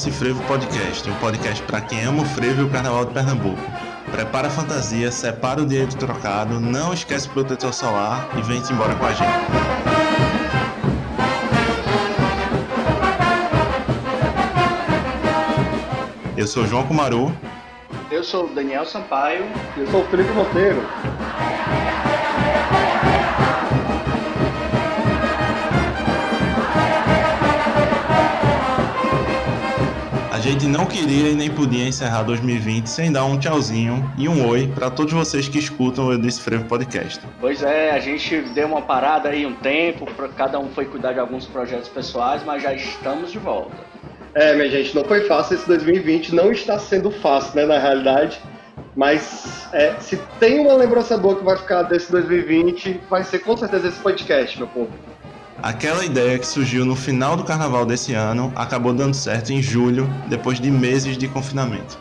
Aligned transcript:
Desse 0.00 0.12
Frevo 0.12 0.42
Podcast, 0.44 1.10
um 1.10 1.14
podcast 1.16 1.62
para 1.64 1.82
quem 1.82 2.02
ama 2.02 2.22
o 2.22 2.24
frevo 2.24 2.62
e 2.62 2.64
o 2.64 2.70
carnaval 2.70 3.04
de 3.04 3.12
Pernambuco. 3.12 3.60
Prepara 4.10 4.48
a 4.48 4.50
fantasia, 4.50 5.12
separa 5.12 5.60
o 5.60 5.66
dinheiro 5.66 5.94
trocado, 5.94 6.58
não 6.58 6.94
esquece 6.94 7.28
o 7.28 7.32
protetor 7.32 7.74
solar 7.74 8.26
e 8.38 8.40
vem-te 8.40 8.72
embora 8.72 8.94
com 8.94 9.04
a 9.04 9.12
gente. 9.12 9.30
Eu 16.34 16.46
sou 16.46 16.66
João 16.66 16.86
Kumaru. 16.86 17.30
Eu 18.10 18.24
sou 18.24 18.48
Daniel 18.48 18.86
Sampaio. 18.86 19.44
Eu 19.76 19.86
sou 19.88 20.02
Felipe 20.06 20.32
Monteiro. 20.32 20.80
A 30.50 30.52
gente 30.52 30.66
não 30.66 30.84
queria 30.84 31.28
e 31.28 31.34
nem 31.36 31.48
podia 31.48 31.86
encerrar 31.86 32.24
2020 32.24 32.88
sem 32.88 33.12
dar 33.12 33.24
um 33.24 33.38
tchauzinho 33.38 34.12
e 34.18 34.28
um 34.28 34.48
oi 34.48 34.66
para 34.66 34.90
todos 34.90 35.12
vocês 35.12 35.48
que 35.48 35.60
escutam 35.60 36.08
o 36.08 36.18
Desse 36.18 36.40
Frevo 36.40 36.64
Podcast. 36.64 37.20
Pois 37.40 37.62
é, 37.62 37.92
a 37.92 38.00
gente 38.00 38.40
deu 38.52 38.66
uma 38.66 38.82
parada 38.82 39.28
aí 39.28 39.46
um 39.46 39.54
tempo, 39.54 40.08
cada 40.36 40.58
um 40.58 40.68
foi 40.70 40.86
cuidar 40.86 41.12
de 41.12 41.20
alguns 41.20 41.46
projetos 41.46 41.88
pessoais, 41.88 42.42
mas 42.44 42.64
já 42.64 42.74
estamos 42.74 43.30
de 43.30 43.38
volta. 43.38 43.76
É, 44.34 44.52
minha 44.56 44.68
gente, 44.68 44.92
não 44.92 45.04
foi 45.04 45.20
fácil 45.20 45.54
esse 45.54 45.68
2020, 45.68 46.34
não 46.34 46.50
está 46.50 46.80
sendo 46.80 47.12
fácil, 47.12 47.54
né, 47.54 47.64
na 47.64 47.78
realidade. 47.78 48.40
Mas 48.96 49.68
é, 49.72 49.94
se 50.00 50.16
tem 50.40 50.58
uma 50.58 50.74
lembrança 50.74 51.16
boa 51.16 51.36
que 51.36 51.44
vai 51.44 51.56
ficar 51.56 51.84
desse 51.84 52.10
2020, 52.10 53.02
vai 53.08 53.22
ser 53.22 53.38
com 53.38 53.56
certeza 53.56 53.86
esse 53.86 54.00
podcast, 54.00 54.58
meu 54.58 54.66
povo. 54.66 54.90
Aquela 55.62 56.06
ideia 56.06 56.38
que 56.38 56.46
surgiu 56.46 56.86
no 56.86 56.96
final 56.96 57.36
do 57.36 57.44
carnaval 57.44 57.84
desse 57.84 58.14
ano 58.14 58.50
acabou 58.56 58.94
dando 58.94 59.12
certo 59.12 59.52
em 59.52 59.60
julho, 59.60 60.08
depois 60.26 60.58
de 60.58 60.70
meses 60.70 61.18
de 61.18 61.28
confinamento. 61.28 61.98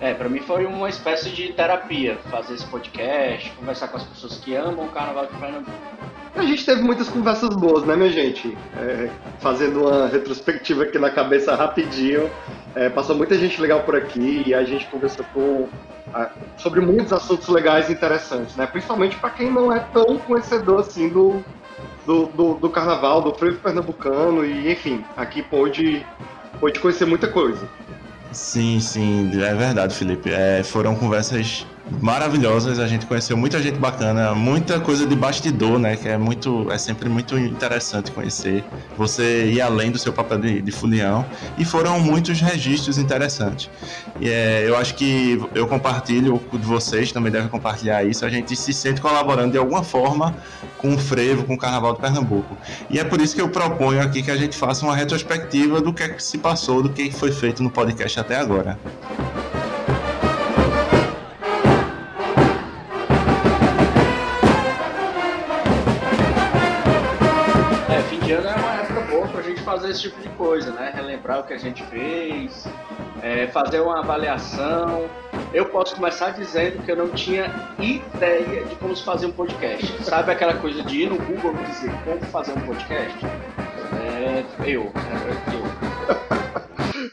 É, 0.00 0.12
para 0.12 0.28
mim 0.28 0.40
foi 0.40 0.66
uma 0.66 0.88
espécie 0.88 1.30
de 1.30 1.52
terapia 1.52 2.18
fazer 2.28 2.54
esse 2.54 2.66
podcast, 2.66 3.52
conversar 3.52 3.88
com 3.88 3.96
as 3.98 4.02
pessoas 4.02 4.38
que 4.38 4.56
amam 4.56 4.86
o 4.86 4.88
carnaval 4.88 5.26
de 5.26 5.36
Pernambuco. 5.38 5.70
A 6.34 6.42
gente 6.42 6.66
teve 6.66 6.82
muitas 6.82 7.08
conversas 7.08 7.50
boas, 7.50 7.84
né, 7.84 7.94
minha 7.94 8.10
gente? 8.10 8.58
É, 8.76 9.08
fazendo 9.38 9.86
uma 9.86 10.08
retrospectiva 10.08 10.82
aqui 10.82 10.98
na 10.98 11.08
cabeça 11.08 11.54
rapidinho. 11.54 12.28
É, 12.74 12.90
passou 12.90 13.14
muita 13.14 13.38
gente 13.38 13.60
legal 13.60 13.84
por 13.84 13.94
aqui 13.94 14.42
e 14.44 14.52
a 14.52 14.64
gente 14.64 14.84
conversou 14.86 15.24
com, 15.32 15.68
a, 16.12 16.28
sobre 16.58 16.80
muitos 16.80 17.12
assuntos 17.12 17.46
legais 17.48 17.88
e 17.88 17.92
interessantes, 17.92 18.56
né? 18.56 18.66
Principalmente 18.66 19.16
para 19.16 19.30
quem 19.30 19.50
não 19.50 19.72
é 19.72 19.78
tão 19.78 20.18
conhecedor 20.18 20.80
assim 20.80 21.08
do, 21.08 21.42
do, 22.06 22.26
do, 22.26 22.54
do 22.54 22.70
carnaval, 22.70 23.20
do 23.20 23.34
frevo 23.34 23.58
pernambucano 23.58 24.44
e, 24.44 24.70
enfim, 24.72 25.04
aqui 25.16 25.42
pôde, 25.42 26.06
pôde 26.60 26.78
conhecer 26.78 27.04
muita 27.04 27.26
coisa. 27.26 27.68
Sim, 28.32 28.80
sim, 28.80 29.30
é 29.42 29.54
verdade, 29.54 29.94
Felipe. 29.94 30.30
É, 30.30 30.62
foram 30.62 30.94
conversas 30.94 31.66
maravilhosas, 32.00 32.78
a 32.78 32.86
gente 32.86 33.06
conheceu 33.06 33.36
muita 33.36 33.62
gente 33.62 33.78
bacana, 33.78 34.34
muita 34.34 34.80
coisa 34.80 35.06
de 35.06 35.14
bastidor, 35.14 35.78
né? 35.78 35.96
Que 35.96 36.08
é 36.08 36.18
muito, 36.18 36.70
é 36.70 36.78
sempre 36.78 37.08
muito 37.08 37.38
interessante 37.38 38.10
conhecer. 38.10 38.64
Você 38.96 39.46
ir 39.46 39.60
além 39.60 39.90
do 39.90 39.98
seu 39.98 40.12
papel 40.12 40.38
de, 40.38 40.62
de 40.62 40.72
e 41.58 41.64
foram 41.64 41.98
muitos 42.00 42.40
registros 42.40 42.98
interessantes. 42.98 43.70
E 44.20 44.28
é, 44.28 44.68
eu 44.68 44.76
acho 44.76 44.94
que 44.94 45.40
eu 45.54 45.66
compartilho, 45.66 46.40
de 46.52 46.58
vocês 46.58 47.12
também 47.12 47.32
devem 47.32 47.48
compartilhar 47.48 48.04
isso. 48.04 48.24
A 48.24 48.28
gente 48.28 48.54
se 48.56 48.72
sente 48.72 49.00
colaborando 49.00 49.52
de 49.52 49.58
alguma 49.58 49.82
forma 49.82 50.34
com 50.78 50.94
o 50.94 50.98
frevo, 50.98 51.44
com 51.44 51.54
o 51.54 51.58
Carnaval 51.58 51.94
de 51.94 52.00
Pernambuco. 52.00 52.56
E 52.90 52.98
é 52.98 53.04
por 53.04 53.20
isso 53.20 53.34
que 53.34 53.40
eu 53.40 53.48
proponho 53.48 54.00
aqui 54.00 54.22
que 54.22 54.30
a 54.30 54.36
gente 54.36 54.56
faça 54.56 54.84
uma 54.84 54.94
retrospectiva 54.94 55.80
do 55.80 55.92
que, 55.92 56.02
é 56.02 56.08
que 56.08 56.22
se 56.22 56.38
passou, 56.38 56.82
do 56.82 56.90
que 56.90 57.10
foi 57.10 57.32
feito 57.32 57.62
no 57.62 57.70
podcast 57.70 58.20
até 58.20 58.36
agora. 58.36 58.78
Esse 69.96 70.10
tipo 70.10 70.20
de 70.20 70.28
coisa, 70.30 70.72
né? 70.72 70.90
Relembrar 70.94 71.40
o 71.40 71.44
que 71.44 71.54
a 71.54 71.58
gente 71.58 71.82
fez, 71.84 72.68
é, 73.22 73.46
fazer 73.48 73.80
uma 73.80 74.00
avaliação. 74.00 75.08
Eu 75.52 75.66
posso 75.66 75.96
começar 75.96 76.30
dizendo 76.30 76.82
que 76.84 76.92
eu 76.92 76.96
não 76.96 77.08
tinha 77.08 77.52
ideia 77.78 78.64
de 78.64 78.74
como 78.76 78.94
se 78.94 79.02
fazer 79.02 79.26
um 79.26 79.32
podcast. 79.32 80.04
Sabe 80.04 80.30
aquela 80.32 80.54
coisa 80.54 80.82
de 80.82 81.02
ir 81.02 81.08
no 81.08 81.16
Google 81.16 81.54
e 81.60 81.64
dizer 81.66 81.90
como 82.04 82.20
fazer 82.26 82.52
um 82.52 82.60
podcast? 82.60 83.18
É, 83.24 84.44
eu, 84.70 84.92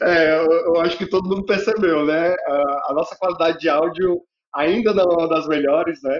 é, 0.01 0.03
eu. 0.03 0.03
É, 0.05 0.45
eu, 0.67 0.81
acho 0.81 0.97
que 0.97 1.07
todo 1.07 1.29
mundo 1.29 1.45
percebeu, 1.45 2.05
né? 2.05 2.35
A, 2.47 2.87
a 2.89 2.93
nossa 2.93 3.15
qualidade 3.15 3.59
de 3.59 3.69
áudio 3.69 4.21
ainda 4.53 4.93
não 4.93 5.05
é 5.05 5.13
uma 5.13 5.29
das 5.29 5.47
melhores, 5.47 6.03
né? 6.03 6.19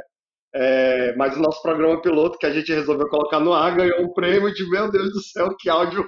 É, 0.55 1.15
mas 1.15 1.35
o 1.35 1.39
nosso 1.39 1.61
programa 1.63 1.99
piloto, 1.99 2.37
que 2.37 2.45
a 2.45 2.53
gente 2.53 2.71
resolveu 2.71 3.07
colocar 3.09 3.39
no 3.39 3.53
ar, 3.53 3.75
ganhou 3.75 4.01
um 4.01 4.13
prêmio 4.13 4.53
de 4.53 4.69
meu 4.69 4.91
Deus 4.91 5.11
do 5.11 5.21
céu, 5.21 5.55
que 5.57 5.67
áudio 5.69 6.05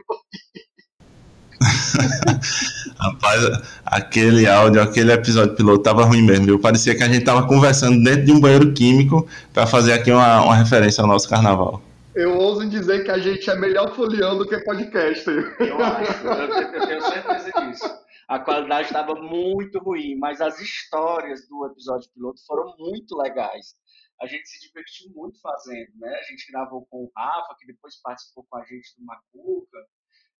Rapaz, 3.00 3.42
aquele 3.86 4.48
áudio, 4.48 4.82
aquele 4.82 5.12
episódio 5.12 5.56
piloto 5.56 5.82
tava 5.82 6.04
ruim 6.04 6.22
mesmo, 6.22 6.46
viu? 6.46 6.60
Parecia 6.60 6.96
que 6.96 7.02
a 7.02 7.08
gente 7.08 7.26
tava 7.26 7.48
conversando 7.48 8.04
dentro 8.04 8.26
de 8.26 8.32
um 8.32 8.40
banheiro 8.40 8.72
químico 8.72 9.28
para 9.54 9.66
fazer 9.66 9.94
aqui 9.94 10.12
uma, 10.12 10.44
uma 10.44 10.56
referência 10.56 11.02
ao 11.02 11.08
nosso 11.08 11.28
carnaval. 11.28 11.82
Eu 12.14 12.38
ouso 12.38 12.66
dizer 12.70 13.04
que 13.04 13.12
a 13.12 13.18
gente 13.18 13.50
é 13.50 13.56
melhor 13.56 13.94
folião 13.96 14.38
do 14.38 14.48
que 14.48 14.58
podcast. 14.60 15.28
Eu 15.28 15.84
acho, 15.84 16.28
eu 16.28 16.88
tenho 16.88 17.02
certeza 17.02 17.52
disso. 17.62 17.90
A 18.28 18.40
qualidade 18.40 18.88
estava 18.88 19.16
muito 19.16 19.80
ruim, 19.80 20.16
mas 20.18 20.40
as 20.40 20.60
histórias 20.60 21.48
do 21.48 21.66
episódio 21.66 22.10
piloto 22.14 22.40
foram 22.48 22.74
muito 22.80 23.18
legais 23.18 23.76
a 24.22 24.28
gente 24.28 24.48
se 24.48 24.60
divertiu 24.68 25.12
muito 25.14 25.40
fazendo, 25.42 25.92
né? 25.96 26.16
A 26.16 26.24
gente 26.24 26.52
gravou 26.52 26.86
com 26.86 27.04
o 27.04 27.12
Rafa, 27.16 27.56
que 27.60 27.68
depois 27.68 28.02
participou 28.02 28.46
com 28.50 28.58
a 28.58 28.66
gente 28.66 28.96
do 28.98 29.06
Macuca, 29.06 29.86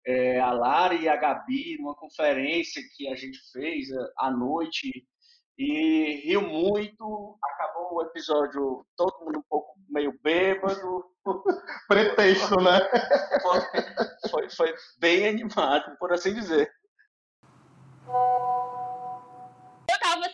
é, 0.06 0.40
a 0.40 0.52
Lara 0.52 0.94
e 0.94 1.10
a 1.10 1.16
Gabi, 1.16 1.78
numa 1.78 1.96
conferência 1.96 2.82
que 2.96 3.08
a 3.08 3.16
gente 3.16 3.40
fez 3.52 3.90
é, 3.90 4.12
à 4.18 4.32
noite, 4.32 4.90
e 5.58 6.22
riu 6.26 6.42
muito. 6.42 7.38
Acabou 7.44 7.98
o 7.98 8.02
episódio 8.04 8.86
todo 8.96 9.26
mundo 9.26 9.40
um 9.40 9.44
pouco 9.50 9.74
meio 9.90 10.18
bêbado. 10.22 11.06
Pretexto, 11.88 12.56
né? 12.62 12.80
Foi, 13.42 14.30
foi, 14.30 14.50
foi 14.50 14.76
bem 15.00 15.28
animado, 15.28 15.98
por 15.98 16.14
assim 16.14 16.34
dizer 16.34 16.72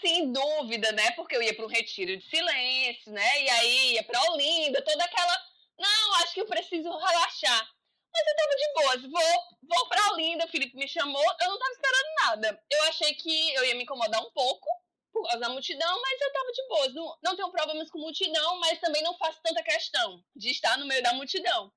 assim 0.01 0.23
em 0.23 0.31
dúvida, 0.31 0.91
né? 0.91 1.11
Porque 1.11 1.35
eu 1.35 1.43
ia 1.43 1.55
para 1.55 1.65
um 1.65 1.69
retiro 1.69 2.17
de 2.17 2.27
silêncio, 2.27 3.11
né? 3.11 3.43
E 3.43 3.49
aí 3.49 3.93
ia 3.93 4.03
para 4.03 4.31
Olinda, 4.31 4.81
toda 4.81 5.03
aquela. 5.03 5.45
Não, 5.77 6.15
acho 6.15 6.33
que 6.33 6.41
eu 6.41 6.47
preciso 6.47 6.89
relaxar. 6.89 7.69
Mas 8.13 8.27
eu 8.27 8.35
tava 8.35 8.55
de 8.55 8.73
boas, 8.73 9.01
vou, 9.09 9.43
vou 9.63 9.87
pra 9.87 10.11
Olinda, 10.11 10.45
o 10.45 10.47
Felipe 10.49 10.75
me 10.75 10.85
chamou, 10.85 11.23
eu 11.39 11.47
não 11.47 11.57
tava 11.57 11.71
esperando 11.71 12.07
nada. 12.25 12.63
Eu 12.69 12.83
achei 12.83 13.13
que 13.13 13.53
eu 13.53 13.63
ia 13.63 13.75
me 13.75 13.83
incomodar 13.83 14.21
um 14.21 14.31
pouco 14.31 14.67
por 15.13 15.23
causa 15.23 15.39
da 15.39 15.49
multidão, 15.49 16.01
mas 16.01 16.21
eu 16.21 16.33
tava 16.33 16.51
de 16.51 16.67
boas. 16.67 16.93
Não, 16.93 17.17
não 17.23 17.35
tenho 17.37 17.51
problemas 17.51 17.89
com 17.89 17.99
multidão, 17.99 18.59
mas 18.59 18.79
também 18.79 19.01
não 19.01 19.17
faço 19.17 19.39
tanta 19.41 19.63
questão 19.63 20.21
de 20.35 20.51
estar 20.51 20.77
no 20.77 20.85
meio 20.85 21.01
da 21.01 21.13
multidão. 21.13 21.71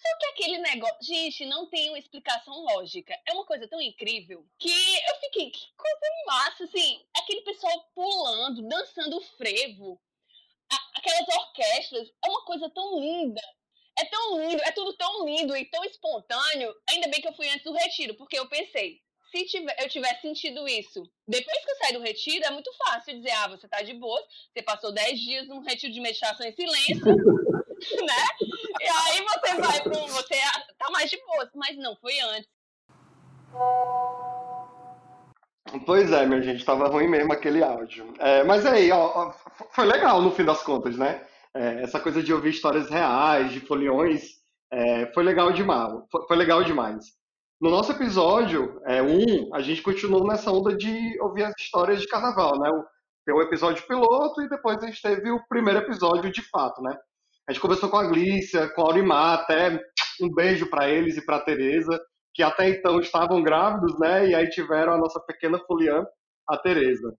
Só 0.00 0.18
que 0.18 0.26
aquele 0.26 0.58
negócio. 0.58 0.96
Gente, 1.02 1.44
não 1.44 1.66
tem 1.66 1.90
uma 1.90 1.98
explicação 1.98 2.54
lógica. 2.64 3.14
É 3.26 3.32
uma 3.32 3.44
coisa 3.44 3.68
tão 3.68 3.80
incrível 3.80 4.46
que 4.58 4.70
eu 4.70 5.14
fiquei, 5.20 5.50
que 5.50 5.60
coisa 5.76 6.00
massa, 6.26 6.64
assim. 6.64 7.04
Aquele 7.16 7.42
pessoal 7.42 7.90
pulando, 7.94 8.66
dançando 8.66 9.20
frevo, 9.36 10.00
aquelas 10.94 11.28
orquestras. 11.28 12.08
É 12.24 12.30
uma 12.30 12.44
coisa 12.44 12.70
tão 12.70 12.98
linda. 12.98 13.42
É 13.98 14.04
tão 14.06 14.40
lindo, 14.40 14.62
é 14.62 14.72
tudo 14.72 14.96
tão 14.96 15.26
lindo 15.26 15.54
e 15.54 15.66
tão 15.66 15.84
espontâneo. 15.84 16.74
Ainda 16.88 17.08
bem 17.08 17.20
que 17.20 17.28
eu 17.28 17.34
fui 17.34 17.48
antes 17.50 17.64
do 17.64 17.72
retiro, 17.72 18.14
porque 18.14 18.38
eu 18.38 18.48
pensei, 18.48 19.02
se 19.30 19.44
tiver, 19.46 19.76
eu 19.78 19.88
tivesse 19.88 20.22
sentido 20.22 20.66
isso 20.66 21.02
depois 21.28 21.64
que 21.64 21.70
eu 21.70 21.76
saí 21.76 21.92
do 21.92 22.00
retiro, 22.00 22.44
é 22.44 22.50
muito 22.50 22.72
fácil 22.76 23.16
dizer, 23.16 23.30
ah, 23.32 23.48
você 23.48 23.68
tá 23.68 23.82
de 23.82 23.94
boa, 23.94 24.20
você 24.52 24.62
passou 24.62 24.92
10 24.92 25.20
dias 25.20 25.48
num 25.48 25.60
retiro 25.60 25.92
de 25.92 26.00
meditação 26.00 26.46
em 26.46 26.52
silêncio, 26.52 27.04
né? 28.06 28.46
E 28.80 28.88
aí 28.88 29.24
você 29.24 29.60
vai 29.60 29.80
pro. 29.82 30.06
Você 30.08 30.36
tá 30.78 30.90
mais 30.90 31.10
de 31.10 31.18
boa, 31.24 31.50
mas 31.54 31.76
não, 31.76 31.96
foi 31.96 32.18
antes. 32.20 32.48
Pois 35.86 36.10
é, 36.12 36.26
minha 36.26 36.42
gente, 36.42 36.64
tava 36.64 36.88
ruim 36.88 37.08
mesmo 37.08 37.32
aquele 37.32 37.62
áudio. 37.62 38.12
É, 38.18 38.42
mas 38.44 38.66
aí, 38.66 38.90
ó, 38.90 39.32
foi 39.72 39.86
legal 39.86 40.20
no 40.20 40.32
fim 40.32 40.44
das 40.44 40.62
contas, 40.62 40.96
né? 40.96 41.24
É, 41.54 41.82
essa 41.82 42.00
coisa 42.00 42.22
de 42.22 42.32
ouvir 42.32 42.50
histórias 42.50 42.88
reais, 42.90 43.52
de 43.52 43.60
foliões, 43.60 44.40
é, 44.72 45.06
foi 45.12 45.22
legal 45.22 45.52
demais. 45.52 45.92
Foi, 46.26 46.36
legal 46.36 46.62
demais. 46.62 47.06
No 47.60 47.70
nosso 47.70 47.92
episódio 47.92 48.80
é, 48.86 49.02
um, 49.02 49.54
a 49.54 49.60
gente 49.60 49.82
continuou 49.82 50.26
nessa 50.26 50.50
onda 50.50 50.76
de 50.76 51.20
ouvir 51.20 51.44
as 51.44 51.54
histórias 51.58 52.00
de 52.00 52.08
carnaval, 52.08 52.58
né? 52.58 52.70
Tem 53.24 53.34
o 53.34 53.42
episódio 53.42 53.86
piloto 53.86 54.42
e 54.42 54.48
depois 54.48 54.82
a 54.82 54.86
gente 54.86 55.02
teve 55.02 55.30
o 55.30 55.46
primeiro 55.46 55.80
episódio 55.80 56.32
de 56.32 56.42
fato, 56.50 56.82
né? 56.82 56.96
A 57.50 57.52
gente 57.52 57.62
conversou 57.62 57.90
com 57.90 57.96
a 57.96 58.06
Glícia, 58.06 58.72
com 58.74 58.82
a 58.82 58.84
Aurimar, 58.84 59.40
até 59.40 59.70
um 60.22 60.32
beijo 60.32 60.70
para 60.70 60.88
eles 60.88 61.16
e 61.16 61.26
para 61.26 61.38
a 61.38 61.42
Tereza, 61.42 62.00
que 62.32 62.44
até 62.44 62.68
então 62.68 63.00
estavam 63.00 63.42
grávidos, 63.42 63.98
né? 63.98 64.28
E 64.28 64.36
aí 64.36 64.48
tiveram 64.48 64.92
a 64.92 64.96
nossa 64.96 65.18
pequena 65.18 65.58
foliã, 65.66 66.06
a 66.48 66.56
Tereza. 66.56 67.12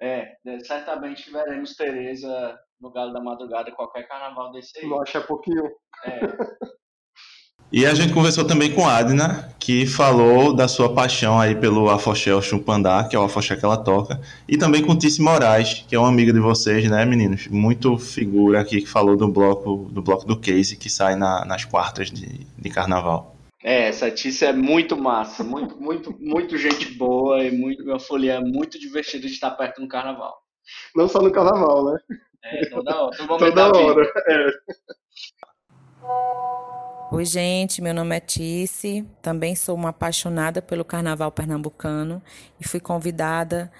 É, 0.00 0.34
é, 0.46 0.60
certamente 0.60 1.30
veremos 1.30 1.76
Tereza 1.76 2.58
no 2.80 2.90
Galo 2.90 3.12
da 3.12 3.20
Madrugada 3.20 3.70
qualquer 3.72 4.08
carnaval 4.08 4.52
desse 4.52 4.78
aí. 4.78 4.90
Acho 5.02 5.18
é 5.18 5.20
pouquinho. 5.20 5.66
É. 6.06 6.20
E 7.72 7.84
a 7.84 7.94
gente 7.94 8.12
conversou 8.12 8.44
também 8.44 8.72
com 8.72 8.86
a 8.86 8.96
Adna, 8.96 9.50
que 9.58 9.86
falou 9.86 10.54
da 10.54 10.68
sua 10.68 10.94
paixão 10.94 11.40
aí 11.40 11.54
pelo 11.54 11.90
afoxé 11.90 12.32
o 12.32 12.40
Chumpandá, 12.40 13.02
que 13.04 13.16
é 13.16 13.18
o 13.18 13.24
afoxé 13.24 13.56
que 13.56 13.64
ela 13.64 13.76
toca, 13.76 14.20
e 14.48 14.56
também 14.56 14.84
com 14.84 14.96
Tice 14.96 15.20
Moraes, 15.20 15.84
que 15.88 15.96
é 15.96 15.98
uma 15.98 16.08
amiga 16.08 16.32
de 16.32 16.38
vocês, 16.38 16.88
né, 16.88 17.04
meninos? 17.04 17.48
Muito 17.48 17.98
figura 17.98 18.60
aqui 18.60 18.80
que 18.80 18.88
falou 18.88 19.16
do 19.16 19.26
bloco 19.26 19.88
do 19.90 20.00
bloco 20.00 20.24
do 20.24 20.38
Case, 20.38 20.76
que 20.76 20.88
sai 20.88 21.16
na, 21.16 21.44
nas 21.44 21.64
quartas 21.64 22.08
de, 22.08 22.46
de 22.56 22.70
carnaval. 22.70 23.34
É, 23.64 23.88
essa 23.88 24.12
Tice 24.12 24.44
é 24.44 24.52
muito 24.52 24.96
massa, 24.96 25.42
muito, 25.42 25.76
muito, 25.76 26.16
muito 26.20 26.56
gente 26.56 26.92
boa 26.92 27.42
e 27.42 27.50
muito, 27.50 27.82
uma 27.82 27.98
folia 27.98 28.40
muito 28.40 28.78
divertida 28.78 29.26
de 29.26 29.32
estar 29.32 29.50
perto 29.50 29.80
no 29.80 29.88
carnaval. 29.88 30.36
Não 30.94 31.08
só 31.08 31.20
no 31.20 31.32
carnaval, 31.32 31.84
né? 31.86 31.98
É, 32.44 32.66
toda 32.66 33.02
hora. 33.02 33.16
Toda 33.26 33.76
hora. 33.76 34.12
É. 34.28 34.46
Oi, 37.12 37.24
gente, 37.24 37.80
meu 37.80 37.94
nome 37.94 38.16
é 38.16 38.20
Tice, 38.20 39.06
também 39.22 39.54
sou 39.54 39.76
uma 39.76 39.90
apaixonada 39.90 40.60
pelo 40.60 40.84
carnaval 40.84 41.30
pernambucano 41.30 42.20
e 42.60 42.66
fui 42.66 42.80
convidada 42.80 43.70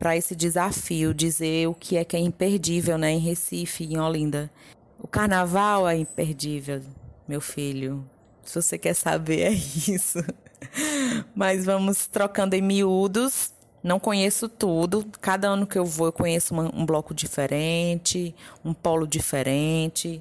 para 0.00 0.16
esse 0.16 0.34
desafio, 0.34 1.14
dizer 1.14 1.68
o 1.68 1.74
que 1.74 1.96
é 1.96 2.04
que 2.04 2.16
é 2.16 2.18
imperdível 2.18 2.98
né, 2.98 3.12
em 3.12 3.20
Recife, 3.20 3.84
em 3.84 4.00
Olinda. 4.00 4.50
O 4.98 5.06
carnaval 5.06 5.88
é 5.88 5.96
imperdível, 5.96 6.82
meu 7.28 7.40
filho. 7.40 8.04
Se 8.42 8.60
você 8.60 8.76
quer 8.76 8.94
saber, 8.94 9.42
é 9.42 9.52
isso. 9.52 10.18
Mas 11.36 11.64
vamos 11.64 12.08
trocando 12.08 12.56
em 12.56 12.62
miúdos. 12.62 13.52
Não 13.80 14.00
conheço 14.00 14.48
tudo. 14.48 15.06
Cada 15.20 15.46
ano 15.46 15.68
que 15.68 15.78
eu 15.78 15.84
vou, 15.84 16.08
eu 16.08 16.12
conheço 16.12 16.52
um 16.52 16.84
bloco 16.84 17.14
diferente, 17.14 18.34
um 18.64 18.74
polo 18.74 19.06
diferente 19.06 20.20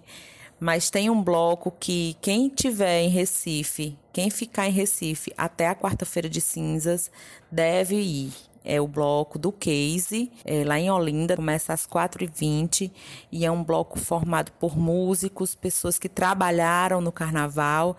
mas 0.61 0.91
tem 0.91 1.09
um 1.09 1.23
bloco 1.23 1.71
que 1.71 2.15
quem 2.21 2.47
tiver 2.47 3.01
em 3.01 3.09
Recife, 3.09 3.97
quem 4.13 4.29
ficar 4.29 4.67
em 4.67 4.71
Recife 4.71 5.33
até 5.35 5.67
a 5.67 5.75
quarta-feira 5.75 6.29
de 6.29 6.39
cinzas, 6.39 7.11
deve 7.51 7.95
ir. 7.95 8.31
É 8.63 8.79
o 8.79 8.87
bloco 8.87 9.39
do 9.39 9.51
Case, 9.51 10.31
é, 10.45 10.63
lá 10.63 10.77
em 10.77 10.91
Olinda, 10.91 11.35
começa 11.35 11.73
às 11.73 11.87
4h20 11.87 12.91
e 13.31 13.43
é 13.43 13.49
um 13.49 13.63
bloco 13.63 13.97
formado 13.97 14.51
por 14.51 14.77
músicos, 14.77 15.55
pessoas 15.55 15.97
que 15.97 16.07
trabalharam 16.07 17.01
no 17.01 17.11
carnaval. 17.11 17.97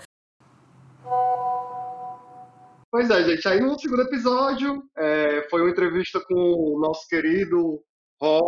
Pois 2.92 3.10
é, 3.10 3.24
gente. 3.24 3.48
Aí 3.48 3.60
no 3.60 3.76
segundo 3.76 4.02
episódio 4.02 4.84
é, 4.96 5.48
foi 5.50 5.62
uma 5.62 5.70
entrevista 5.70 6.20
com 6.20 6.36
o 6.36 6.78
nosso 6.78 7.08
querido 7.08 7.82
Ró, 8.22 8.40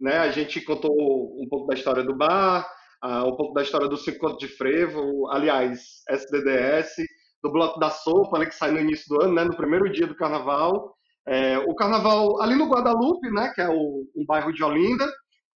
né? 0.00 0.18
A 0.18 0.30
gente 0.30 0.60
contou 0.60 0.92
um 0.92 1.48
pouco 1.48 1.66
da 1.66 1.74
história 1.74 2.04
do 2.04 2.14
bar, 2.14 2.64
uh, 3.04 3.28
um 3.28 3.36
pouco 3.36 3.54
da 3.54 3.62
história 3.62 3.88
do 3.88 3.96
Cinco 3.96 4.36
de 4.36 4.48
Frevo, 4.48 5.28
aliás, 5.30 6.02
SDDS, 6.08 6.96
do 7.42 7.52
Bloco 7.52 7.78
da 7.78 7.90
Sopa, 7.90 8.38
né, 8.38 8.46
que 8.46 8.54
sai 8.54 8.70
no 8.70 8.80
início 8.80 9.08
do 9.08 9.22
ano, 9.22 9.34
né, 9.34 9.44
no 9.44 9.56
primeiro 9.56 9.90
dia 9.90 10.06
do 10.06 10.16
Carnaval. 10.16 10.94
É, 11.26 11.58
o 11.58 11.74
Carnaval 11.74 12.40
ali 12.40 12.54
no 12.54 12.68
Guadalupe, 12.68 13.30
né, 13.30 13.52
que 13.54 13.60
é 13.60 13.68
o, 13.68 14.04
bairro 14.26 14.52
de 14.52 14.62
Olinda, 14.64 15.06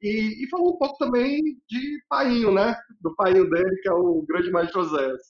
e, 0.00 0.44
e, 0.44 0.48
falou 0.48 0.74
um 0.74 0.78
pouco 0.78 0.96
também 0.98 1.40
de 1.68 1.98
Painho, 2.08 2.52
né, 2.52 2.76
do 3.00 3.14
Painho 3.14 3.48
dele, 3.48 3.76
que 3.82 3.88
é 3.88 3.92
o 3.92 4.24
grande 4.28 4.50
Maestro 4.50 4.80
Oséias. 4.80 5.20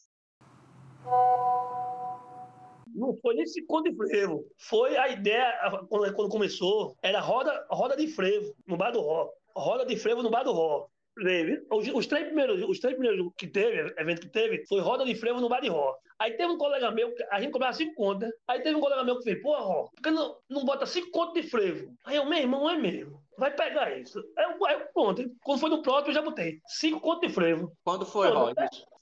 Não 2.95 3.17
foi 3.23 3.35
nem 3.35 3.47
Cinco 3.47 3.83
de 3.83 3.95
Frevo. 3.95 4.45
Foi 4.59 4.97
a 4.97 5.09
ideia, 5.09 5.47
quando 5.89 6.29
começou, 6.29 6.95
era 7.03 7.21
roda, 7.21 7.67
roda 7.71 7.97
de 7.97 8.07
frevo, 8.07 8.55
no 8.67 8.77
bar 8.77 8.91
do 8.91 9.01
Ró. 9.01 9.31
Roda 9.57 9.87
de 9.87 9.97
frevo 9.97 10.23
no 10.23 10.31
bar 10.31 10.45
do 10.45 10.53
Ró. 10.53 10.89
Teve. 11.15 11.63
Os, 11.71 11.89
os, 11.89 12.07
três 12.07 12.27
primeiros, 12.27 12.63
os 12.63 12.79
três 12.79 12.97
primeiros 12.97 13.31
que 13.37 13.47
teve, 13.47 13.95
evento 13.99 14.23
que 14.23 14.29
teve, 14.29 14.65
foi 14.67 14.81
roda 14.81 15.05
de 15.05 15.15
frevo 15.15 15.41
no 15.41 15.49
bar 15.49 15.61
de 15.61 15.69
Ró. 15.69 15.95
Aí 16.19 16.33
teve 16.33 16.51
um 16.51 16.57
colega 16.57 16.91
meu, 16.91 17.13
a 17.31 17.41
gente 17.41 17.53
cobrava 17.53 17.75
cinco 17.75 17.95
contas. 17.95 18.31
Aí 18.49 18.61
teve 18.61 18.77
um 18.77 18.81
colega 18.81 19.05
meu 19.05 19.19
que 19.19 19.25
fez, 19.25 19.43
pô, 19.43 19.55
Ró, 19.59 19.89
por 19.95 20.03
que 20.03 20.11
não, 20.11 20.37
não 20.49 20.65
bota 20.65 20.87
cinco 20.87 21.11
contas 21.11 21.43
de 21.43 21.51
frevo? 21.51 21.93
Aí 22.05 22.17
eu, 22.17 22.25
meu 22.25 22.39
irmão, 22.39 22.69
é 22.71 22.79
mesmo. 22.79 23.21
Vai 23.37 23.55
pegar 23.55 23.97
isso. 23.99 24.19
Eu, 24.39 24.67
aí 24.67 24.75
eu 24.75 24.87
pronto. 24.95 25.23
Quando 25.43 25.61
foi 25.61 25.71
no 25.71 25.83
próprio, 25.83 26.11
eu 26.11 26.15
já 26.15 26.23
botei. 26.23 26.61
Cinco 26.67 27.01
contas 27.01 27.29
de 27.29 27.35
frevo. 27.35 27.73
Quando 27.85 28.07
foi, 28.07 28.31
Ró? 28.31 28.53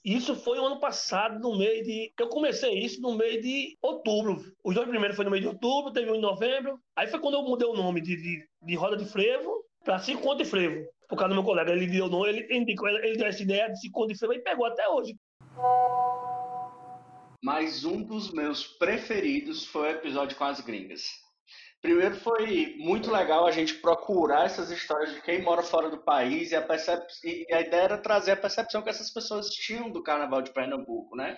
Isso 0.03 0.35
foi 0.35 0.57
o 0.59 0.65
ano 0.65 0.79
passado, 0.79 1.39
no 1.39 1.57
mês 1.57 1.85
de. 1.85 2.11
Eu 2.19 2.27
comecei 2.27 2.73
isso 2.73 2.99
no 3.01 3.13
mês 3.13 3.41
de 3.41 3.77
outubro. 3.81 4.41
Os 4.63 4.73
dois 4.73 4.89
primeiros 4.89 5.15
foi 5.15 5.25
no 5.25 5.31
mês 5.31 5.43
de 5.43 5.47
outubro, 5.47 5.93
teve 5.93 6.11
um 6.11 6.15
em 6.15 6.21
novembro. 6.21 6.79
Aí 6.95 7.07
foi 7.07 7.19
quando 7.19 7.35
eu 7.35 7.43
mudei 7.43 7.67
o 7.67 7.75
nome 7.75 8.01
de, 8.01 8.15
de, 8.15 8.47
de 8.63 8.75
roda 8.75 8.97
de 8.97 9.05
frevo 9.05 9.63
para 9.83 9.99
cinco 9.99 10.23
contas 10.23 10.47
de 10.47 10.51
frevo 10.51 10.85
por 11.11 11.17
causa 11.17 11.29
do 11.29 11.35
meu 11.35 11.43
colega. 11.43 11.73
Ele 11.73 11.87
deu 11.87 12.07
nome, 12.07 12.29
ele 12.29 12.57
indicou, 12.57 12.87
ele 12.87 13.17
deu 13.17 13.27
essa 13.27 13.43
ideia 13.43 13.67
de 13.67 13.81
se 13.81 13.91
condicionar 13.91 14.37
e 14.37 14.41
pegou 14.41 14.65
até 14.65 14.87
hoje. 14.87 15.13
Mas 17.43 17.83
um 17.83 18.01
dos 18.01 18.31
meus 18.31 18.65
preferidos 18.65 19.65
foi 19.65 19.89
o 19.89 19.91
episódio 19.91 20.37
com 20.37 20.45
as 20.45 20.61
gringas. 20.61 21.03
Primeiro 21.81 22.15
foi 22.15 22.75
muito 22.77 23.11
legal 23.11 23.45
a 23.45 23.51
gente 23.51 23.73
procurar 23.73 24.45
essas 24.45 24.71
histórias 24.71 25.13
de 25.13 25.21
quem 25.21 25.41
mora 25.41 25.63
fora 25.63 25.89
do 25.89 25.97
país 25.97 26.51
e 26.51 26.55
a, 26.55 26.61
percep... 26.61 27.05
e 27.25 27.53
a 27.53 27.59
ideia 27.59 27.81
era 27.81 27.97
trazer 27.97 28.31
a 28.31 28.37
percepção 28.37 28.81
que 28.81 28.89
essas 28.89 29.11
pessoas 29.11 29.49
tinham 29.49 29.89
do 29.89 30.03
Carnaval 30.03 30.41
de 30.41 30.53
Pernambuco, 30.53 31.15
né? 31.17 31.37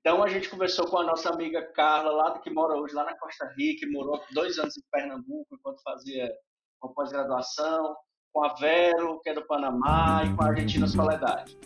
Então 0.00 0.22
a 0.22 0.28
gente 0.28 0.50
conversou 0.50 0.86
com 0.86 0.98
a 0.98 1.04
nossa 1.04 1.30
amiga 1.30 1.62
Carla, 1.72 2.10
lá 2.10 2.38
que 2.40 2.50
mora 2.50 2.74
hoje 2.74 2.94
lá 2.94 3.04
na 3.04 3.16
Costa 3.16 3.46
Rica, 3.56 3.86
morou 3.88 4.20
dois 4.32 4.58
anos 4.58 4.76
em 4.76 4.82
Pernambuco 4.90 5.54
enquanto 5.54 5.82
fazia 5.82 6.30
uma 6.82 6.92
pós-graduação 6.92 7.96
com 8.32 8.44
a 8.44 8.54
Vero, 8.54 9.20
que 9.22 9.30
é 9.30 9.34
do 9.34 9.42
Panamá, 9.42 10.22
e 10.24 10.34
com 10.34 10.42
a 10.42 10.48
Argentina 10.48 10.86
Soledade. 10.86 11.56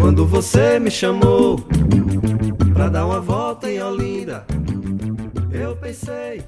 Quando 0.00 0.26
você 0.26 0.78
me 0.78 0.90
chamou 0.90 1.58
pra 2.74 2.88
dar 2.88 3.06
uma 3.06 3.20
volta 3.20 3.70
em 3.70 3.80
Olinda, 3.82 4.44
eu 5.52 5.76
pensei. 5.76 6.42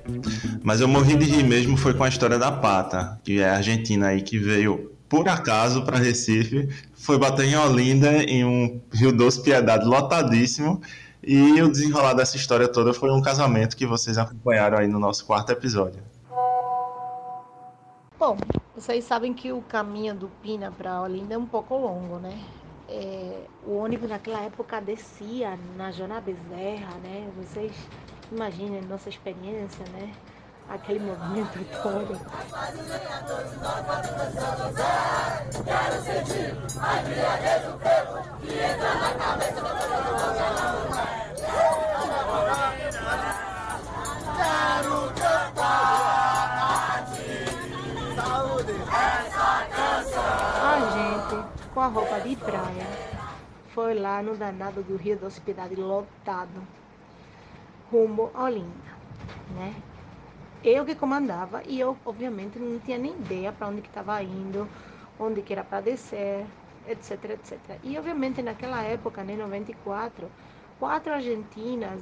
Mas 0.63 0.81
eu 0.81 0.89
morri 0.89 1.17
de 1.17 1.27
rir 1.27 1.45
mesmo 1.45 1.77
foi 1.77 1.95
com 1.95 2.05
a 2.05 2.09
história 2.09 2.39
da 2.39 2.51
Pata, 2.51 3.21
que 3.23 3.41
é 3.41 3.49
a 3.49 3.57
argentina 3.57 4.09
aí 4.09 4.23
que 4.23 4.39
veio 4.39 4.94
por 5.15 5.29
acaso 5.29 5.85
para 5.85 5.97
Recife 5.97 6.69
foi 6.93 7.17
bater 7.17 7.45
em 7.45 7.57
Olinda 7.57 8.25
em 8.25 8.45
um 8.45 8.81
Rio 8.93 9.13
Doce 9.13 9.41
Piedade 9.41 9.85
lotadíssimo. 9.85 10.83
E 11.23 11.63
o 11.63 11.71
desenrolar 11.71 12.15
dessa 12.15 12.37
história 12.37 12.67
toda 12.67 12.93
foi 12.93 13.13
um 13.13 13.23
casamento 13.23 13.77
que 13.77 13.87
vocês 13.87 14.19
acompanharam 14.19 14.77
aí 14.77 14.89
no 14.89 14.99
nosso 14.99 15.25
quarto 15.25 15.53
episódio. 15.53 16.03
Bom, 18.19 18.37
vocês 18.75 19.05
sabem 19.05 19.33
que 19.33 19.53
o 19.53 19.63
caminho 19.63 20.17
do 20.17 20.29
Pina 20.43 20.73
para 20.73 21.01
Olinda 21.03 21.35
é 21.35 21.39
um 21.39 21.47
pouco 21.47 21.77
longo, 21.77 22.19
né? 22.19 22.37
É, 22.89 23.45
o 23.65 23.77
ônibus 23.77 24.11
naquela 24.11 24.41
época 24.41 24.81
descia 24.81 25.57
na 25.77 25.93
Jona 25.93 26.21
Bezerra, 26.21 26.93
né? 27.05 27.29
Vocês 27.37 27.73
imaginem 28.33 28.83
nossa 28.83 29.09
experiência, 29.09 29.85
né? 29.93 30.11
Aquele 30.69 31.01
movimento 31.01 31.59
todo. 31.83 32.21
A 50.63 50.81
gente, 50.91 51.73
com 51.73 51.81
a 51.81 51.87
roupa 51.87 52.21
de 52.21 52.37
praia, 52.37 52.87
foi 53.75 53.95
lá 53.95 54.23
no 54.23 54.37
danado 54.37 54.83
do 54.83 54.97
Rio 54.97 55.19
da 55.19 55.27
Hospedade 55.27 55.75
lotado, 55.75 56.67
rumo 57.91 58.31
a 58.35 58.45
Olinda, 58.45 58.95
né? 59.57 59.75
Eu 60.65 60.85
que 60.85 60.95
comandava 60.95 61.63
e 61.67 61.79
eu, 61.79 61.97
obviamente, 62.07 62.59
não 62.59 62.79
tinha 62.81 62.97
nem 62.97 63.13
ideia 63.13 63.53
para 63.53 63.69
onde 63.69 63.83
que 63.83 63.89
estava 63.89 64.23
indo, 64.23 64.67
onde 65.21 65.43
que 65.43 65.53
era 65.53 65.63
para 65.63 65.83
descer, 65.83 66.47
etc, 66.89 67.25
etc. 67.31 67.59
E, 67.83 67.99
obviamente, 67.99 68.41
naquela 68.41 68.83
época, 68.83 69.23
né, 69.23 69.37
94, 69.37 70.31
quatro 70.81 71.13
argentinas 71.13 72.01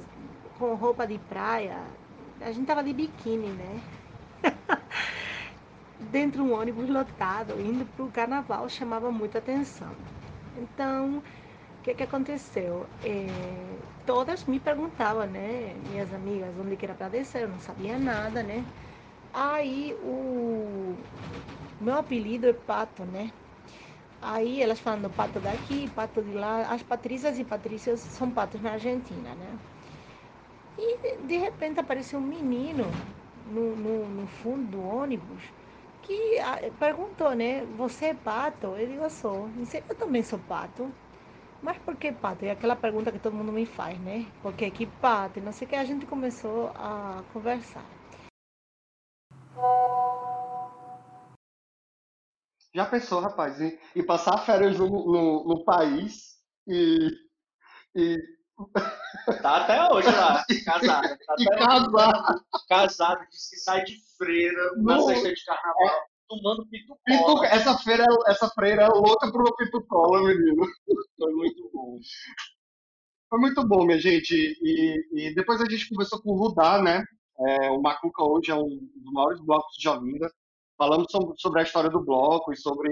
com 0.57 0.75
roupa 0.75 1.05
de 1.05 1.17
praia, 1.17 1.77
a 2.39 2.51
gente 2.51 2.65
tava 2.65 2.83
de 2.83 2.93
biquíni, 2.93 3.49
né? 3.49 3.81
Dentro 6.11 6.43
de 6.43 6.49
um 6.49 6.53
ônibus 6.53 6.89
lotado, 6.89 7.59
indo 7.59 7.85
para 7.85 8.05
o 8.05 8.11
carnaval, 8.11 8.69
chamava 8.69 9.11
muita 9.11 9.39
atenção. 9.39 9.91
Então, 10.57 11.21
que, 11.83 11.95
que 11.95 12.03
aconteceu? 12.03 12.89
É, 13.01 13.79
todas 14.05 14.45
me 14.45 14.59
perguntavam, 14.59 15.25
né, 15.27 15.75
minhas 15.75 16.13
amigas, 16.13 16.57
onde 16.57 16.77
que 16.77 16.85
era 16.85 16.95
para 16.95 17.09
descer, 17.09 17.43
eu 17.43 17.49
não 17.49 17.59
sabia 17.59 17.97
nada, 17.99 18.43
né? 18.43 18.67
Aí 19.33 19.95
o 20.01 20.97
meu 21.79 21.95
apelido 21.97 22.47
é 22.47 22.53
Pato, 22.53 23.05
né? 23.05 23.33
Aí 24.21 24.61
elas 24.61 24.79
falando 24.79 25.09
pato 25.11 25.39
daqui, 25.41 25.87
pato 25.89 26.23
de 26.23 26.33
lá. 26.33 26.67
As 26.73 26.83
Patrícias 26.83 27.39
e 27.39 27.43
Patrícias 27.45 28.01
são 28.01 28.31
patos 28.31 28.61
na 28.61 28.73
Argentina, 28.73 29.35
né? 29.35 29.59
E 30.77 31.17
de 31.23 31.37
repente 31.37 31.79
apareceu 31.79 32.19
um 32.19 32.21
menino 32.21 33.03
no, 33.45 33.75
no, 33.75 34.09
no 34.09 34.27
fundo 34.27 34.67
do 34.67 34.81
ônibus 34.81 35.53
que 36.01 36.37
ah, 36.39 36.59
perguntou, 36.77 37.33
né? 37.35 37.65
Você 37.65 38.07
é 38.07 38.13
pato? 38.13 38.67
Eu 38.75 38.87
digo, 38.87 39.03
eu 39.03 39.09
sou. 39.09 39.49
Eu 39.89 39.95
também 39.95 40.23
sou 40.23 40.39
pato. 40.39 40.93
Mas 41.63 41.77
por 41.77 41.95
que 41.95 42.11
pato? 42.11 42.43
É 42.43 42.51
aquela 42.51 42.75
pergunta 42.75 43.09
que 43.09 43.19
todo 43.19 43.35
mundo 43.35 43.51
me 43.53 43.65
faz, 43.65 43.97
né? 44.01 44.29
Por 44.41 44.53
que 44.53 44.69
que 44.69 44.85
pato? 44.85 45.39
Não 45.39 45.53
sei 45.53 45.65
o 45.65 45.69
que. 45.69 45.75
A 45.77 45.85
gente 45.85 46.05
começou 46.05 46.67
a 46.75 47.23
conversar. 47.31 47.85
Já 52.75 52.85
pensou, 52.85 53.21
rapaz, 53.21 53.61
e, 53.61 53.79
e 53.95 54.03
passar 54.03 54.37
férias 54.39 54.77
no, 54.77 54.87
no, 54.89 55.45
no 55.45 55.63
país 55.63 56.37
e, 56.67 57.09
e 57.95 58.17
Tá 59.41 59.63
até 59.63 59.91
hoje 59.91 60.11
lá, 60.11 60.43
casado. 60.65 61.17
Tá 61.25 61.33
até 61.33 61.57
casado. 61.57 62.45
Casado, 62.67 63.27
diz 63.29 63.49
que 63.49 63.55
sai 63.57 63.83
de 63.83 63.97
freira 64.17 64.71
na 64.77 64.99
sexta 65.01 65.33
de 65.33 65.45
carnaval, 65.45 66.01
tomando 66.27 66.65
pitu 66.67 66.97
Pitu- 67.05 67.43
essa, 67.45 67.77
feira, 67.79 68.05
essa 68.27 68.47
freira 68.49 68.83
é 68.83 68.87
louca 68.87 69.31
pro 69.31 69.55
Pitucola, 69.55 70.21
menino. 70.27 70.65
Foi 71.17 71.33
muito 71.33 71.69
bom. 71.73 71.99
Foi 73.29 73.39
muito 73.39 73.67
bom, 73.67 73.85
minha 73.85 73.99
gente. 73.99 74.33
E, 74.61 75.29
e 75.29 75.35
depois 75.35 75.59
a 75.61 75.65
gente 75.69 75.89
conversou 75.89 76.21
com 76.21 76.31
o 76.31 76.37
Rudá, 76.37 76.81
né? 76.81 77.03
É, 77.39 77.69
o 77.71 77.81
Macuca 77.81 78.23
hoje 78.23 78.51
é 78.51 78.55
um 78.55 78.67
dos 78.67 79.11
maiores 79.13 79.39
blocos 79.41 79.75
de 79.77 79.89
Olinda. 79.89 80.31
Falamos 80.77 81.07
sobre, 81.11 81.33
sobre 81.37 81.59
a 81.61 81.63
história 81.63 81.89
do 81.89 82.03
bloco 82.03 82.51
e 82.51 82.57
sobre 82.57 82.89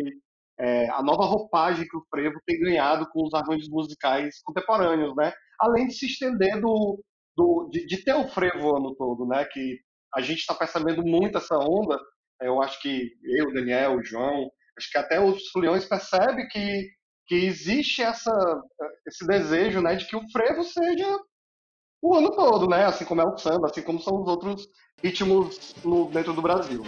é, 0.59 0.89
a 0.89 1.01
nova 1.03 1.25
roupagem 1.25 1.87
que 1.87 1.97
o 1.97 2.05
frevo 2.09 2.39
tem 2.45 2.59
ganhado 2.59 3.07
com 3.11 3.25
os 3.25 3.33
arranjos 3.33 3.69
musicais 3.69 4.41
contemporâneos, 4.43 5.15
né? 5.15 5.31
Além 5.59 5.87
de 5.87 5.93
se 5.93 6.05
estender 6.07 6.59
do, 6.59 7.03
do- 7.37 7.69
de, 7.71 7.85
de 7.85 8.03
ter 8.03 8.13
o 8.15 8.27
frevo 8.27 8.67
o 8.71 8.77
ano 8.77 8.95
todo, 8.95 9.25
né? 9.27 9.45
Que 9.45 9.79
a 10.15 10.21
gente 10.21 10.39
está 10.39 10.53
percebendo 10.55 11.03
muito 11.03 11.37
essa 11.37 11.57
onda. 11.57 11.99
Eu 12.41 12.61
acho 12.61 12.81
que 12.81 13.11
eu, 13.23 13.53
Daniel, 13.53 14.03
João, 14.03 14.49
acho 14.77 14.89
que 14.91 14.97
até 14.97 15.19
os 15.19 15.47
foliões 15.49 15.85
percebem 15.85 16.47
que, 16.47 16.89
que 17.27 17.35
existe 17.35 18.01
essa, 18.01 18.31
esse 19.07 19.25
desejo, 19.27 19.81
né? 19.81 19.95
De 19.95 20.05
que 20.07 20.15
o 20.15 20.29
frevo 20.31 20.63
seja 20.63 21.19
o 22.01 22.15
ano 22.15 22.31
todo, 22.31 22.67
né? 22.67 22.85
Assim 22.85 23.05
como 23.05 23.21
é 23.21 23.25
o 23.25 23.37
samba, 23.37 23.67
assim 23.67 23.81
como 23.83 23.99
são 24.01 24.21
os 24.21 24.27
outros 24.27 24.67
ritmos 25.03 25.75
no- 25.83 26.09
dentro 26.09 26.33
do 26.33 26.41
Brasil. 26.41 26.83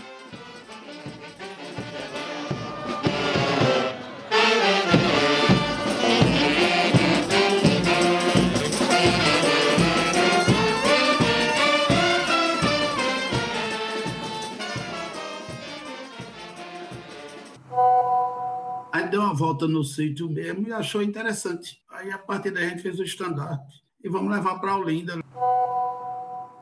Volta 19.34 19.68
no 19.68 19.84
sítio 19.84 20.30
mesmo 20.30 20.68
e 20.68 20.72
achou 20.72 21.02
interessante. 21.02 21.82
Aí 21.90 22.12
a 22.12 22.18
partir 22.18 22.52
daí 22.52 22.66
a 22.66 22.70
gente 22.70 22.82
fez 22.82 23.00
o 23.00 23.04
estandarte 23.04 23.84
e 24.04 24.10
vamos 24.10 24.32
levar 24.32 24.60
para 24.60 24.78
Olinda. 24.78 25.22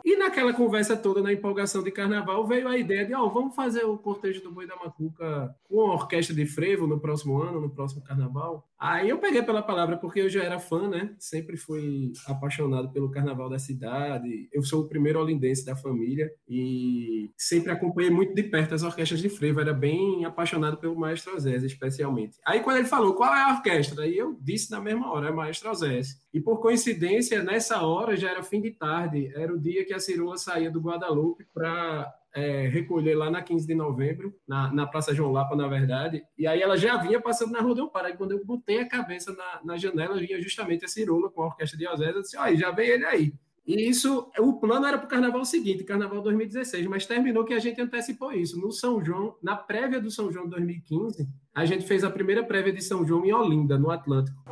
E 0.04 0.16
naquela 0.16 0.54
conversa 0.54 0.98
toda, 0.98 1.22
na 1.22 1.32
empolgação 1.32 1.84
de 1.84 1.92
carnaval, 1.92 2.46
veio 2.48 2.68
a 2.68 2.78
ideia 2.78 3.06
de, 3.06 3.14
ó, 3.14 3.28
vamos 3.30 3.56
fazer 3.56 3.84
o 3.86 3.98
cortejo 3.98 4.42
do 4.42 4.52
Boi 4.52 4.66
da 4.66 4.76
Macuca 4.76 5.56
com 5.64 5.82
a 5.82 5.94
orquestra 5.94 6.36
de 6.36 6.46
frevo 6.46 6.88
no 6.88 7.00
próximo 7.00 7.42
ano, 7.42 7.62
no 7.62 7.70
próximo 7.70 8.04
carnaval. 8.04 8.68
Aí 8.82 9.10
eu 9.10 9.20
peguei 9.20 9.44
pela 9.44 9.62
palavra 9.62 9.96
porque 9.96 10.22
eu 10.22 10.28
já 10.28 10.44
era 10.44 10.60
fã, 10.60 10.90
né? 10.90 11.14
Sempre 11.20 11.56
fui 11.56 12.12
apaixonado 12.26 12.92
pelo 12.92 13.12
carnaval 13.12 13.48
da 13.48 13.60
cidade. 13.60 14.50
Eu 14.52 14.64
sou 14.64 14.82
o 14.82 14.88
primeiro 14.88 15.22
olindense 15.22 15.64
da 15.64 15.76
família 15.76 16.34
e 16.50 17.30
sempre 17.38 17.72
acompanhei 17.72 18.10
muito 18.10 18.34
de 18.34 18.42
perto 18.42 18.74
as 18.74 18.82
orquestras 18.82 19.22
de 19.22 19.30
frevo. 19.30 19.62
Era 19.62 19.72
bem 19.72 20.26
apaixonado 20.26 20.78
pelo 20.78 20.98
Maestro 21.00 21.40
Zés, 21.40 21.64
especialmente. 21.64 22.40
Aí 22.44 22.62
quando 22.62 22.78
ele 22.78 22.88
falou 22.88 23.14
qual 23.14 23.32
é 23.36 23.44
a 23.44 23.54
orquestra, 23.54 24.02
aí 24.02 24.18
eu 24.18 24.36
disse 24.42 24.72
na 24.72 24.82
mesma 24.82 25.14
hora, 25.14 25.30
é 25.30 25.32
Maestro 25.32 25.72
Zés. 25.76 26.20
E 26.34 26.40
por 26.40 26.60
coincidência, 26.60 27.44
nessa 27.44 27.84
hora 27.84 28.18
já 28.18 28.32
era 28.32 28.42
fim 28.42 28.62
de 28.62 28.72
tarde, 28.72 29.32
era 29.36 29.54
o 29.54 29.60
dia 29.60 29.86
que 29.86 29.94
a 29.94 30.00
Cirula 30.00 30.38
saía 30.38 30.72
do 30.72 30.82
Guadalupe 30.82 31.46
para 31.54 32.12
recolher 32.40 33.16
lá 33.16 33.30
na 33.30 33.42
15 33.42 33.68
de 33.68 33.76
novembro, 33.76 34.34
na, 34.48 34.74
na 34.74 34.88
Praça 34.88 35.14
João 35.14 35.32
Lapa, 35.32 35.56
na 35.56 35.68
verdade. 35.68 36.24
E 36.38 36.48
aí 36.48 36.62
ela 36.62 36.78
já 36.78 36.98
vinha 36.98 37.20
passando 37.20 37.52
na 37.52 37.62
Rua 37.62 37.76
do 37.76 37.90
Pará. 37.90 38.10
E 38.10 38.18
quando 38.18 38.32
eu 38.32 38.46
botei 38.46 38.80
a 38.80 38.88
cabeça 38.88 39.34
na, 39.34 39.62
na 39.64 39.78
janela, 39.78 40.18
vinha 40.18 40.42
justamente 40.42 40.86
a 40.86 40.88
Cirula 40.88 41.30
com 41.30 41.42
a 41.42 41.48
orquestra 41.48 41.78
de 41.78 41.88
Osés. 41.88 42.16
Eu 42.16 42.22
disse, 42.22 42.38
olha, 42.38 42.56
já 42.56 42.72
vem 42.72 42.90
ele 42.90 43.06
aí. 43.06 43.34
E 43.66 43.88
isso, 43.88 44.32
o 44.40 44.60
plano 44.60 44.86
era 44.88 44.98
para 44.98 45.06
o 45.06 45.10
carnaval 45.10 45.46
seguinte, 45.46 45.84
carnaval 45.84 46.22
2016, 46.22 46.88
mas 46.88 47.06
terminou 47.06 47.46
que 47.46 47.54
a 47.54 47.60
gente 47.60 47.80
antecipou 47.80 48.32
isso. 48.32 48.60
No 48.60 48.72
São 48.72 49.04
João, 49.04 49.38
na 49.42 49.56
prévia 49.56 50.02
do 50.02 50.10
São 50.10 50.32
João 50.32 50.50
2015, 50.50 51.28
a 51.54 51.64
gente 51.64 51.86
fez 51.86 52.04
a 52.04 52.10
primeira 52.10 52.44
prévia 52.44 52.74
de 52.74 52.82
São 52.82 53.06
João 53.06 53.24
em 53.24 53.32
Olinda, 53.32 53.78
no 53.78 53.92
Atlântico. 53.92 54.44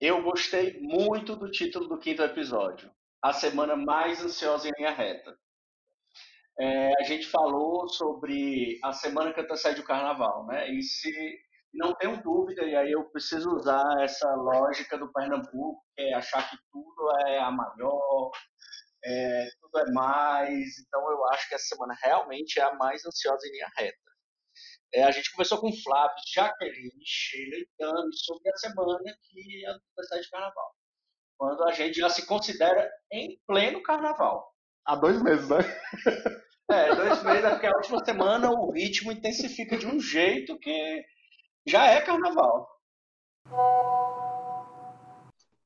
Eu 0.00 0.22
gostei 0.22 0.80
muito 0.80 1.36
do 1.36 1.50
título 1.50 1.86
do 1.86 1.98
quinto 1.98 2.22
episódio. 2.22 2.90
A 3.22 3.32
semana 3.32 3.76
mais 3.76 4.24
ansiosa 4.24 4.68
em 4.68 4.72
linha 4.76 4.90
reta. 4.90 5.36
É, 6.60 6.92
a 7.00 7.04
gente 7.04 7.26
falou 7.26 7.88
sobre 7.88 8.78
a 8.84 8.92
semana 8.92 9.32
que 9.32 9.40
antecede 9.40 9.80
o 9.80 9.84
carnaval, 9.84 10.46
né? 10.46 10.70
E 10.70 10.82
se 10.82 11.10
não 11.72 11.94
tenho 11.94 12.22
dúvida, 12.22 12.64
e 12.64 12.76
aí 12.76 12.92
eu 12.92 13.04
preciso 13.10 13.48
usar 13.56 13.82
essa 14.02 14.28
lógica 14.34 14.98
do 14.98 15.10
Pernambuco, 15.10 15.82
que 15.96 16.02
é 16.02 16.14
achar 16.14 16.50
que 16.50 16.58
tudo 16.70 17.16
é 17.26 17.38
a 17.38 17.50
maior, 17.50 18.30
é, 19.02 19.48
tudo 19.58 19.78
é 19.78 19.92
mais. 19.92 20.78
Então 20.86 21.10
eu 21.10 21.26
acho 21.30 21.48
que 21.48 21.54
essa 21.54 21.64
semana 21.64 21.96
realmente 22.02 22.60
é 22.60 22.62
a 22.62 22.74
mais 22.74 23.06
ansiosa 23.06 23.46
em 23.46 23.52
linha 23.52 23.70
reta. 23.78 23.96
É, 24.92 25.04
a 25.04 25.10
gente 25.12 25.30
conversou 25.30 25.58
com 25.58 25.72
Flávio, 25.72 26.16
Jaqueline, 26.34 26.90
Sheila 27.06 27.56
e 27.56 27.68
Tami 27.78 28.14
sobre 28.16 28.50
a 28.50 28.56
semana 28.56 29.16
que 29.30 29.64
antecede 29.66 30.26
o 30.26 30.30
carnaval. 30.30 30.74
Quando 31.38 31.64
a 31.64 31.72
gente 31.72 31.98
já 32.00 32.10
se 32.10 32.26
considera 32.26 32.90
em 33.10 33.40
pleno 33.46 33.82
carnaval. 33.82 34.52
Há 34.84 34.96
dois 34.96 35.22
meses, 35.22 35.48
né? 35.48 35.58
É, 36.70 36.94
dois 36.94 37.22
meses, 37.24 37.44
é 37.44 37.50
porque 37.50 37.66
a 37.66 37.76
última 37.76 38.04
semana 38.04 38.50
o 38.50 38.70
ritmo 38.70 39.10
intensifica 39.10 39.76
de 39.76 39.86
um 39.86 39.98
jeito 39.98 40.56
que 40.58 41.04
já 41.66 41.86
é 41.86 42.00
carnaval. 42.00 42.68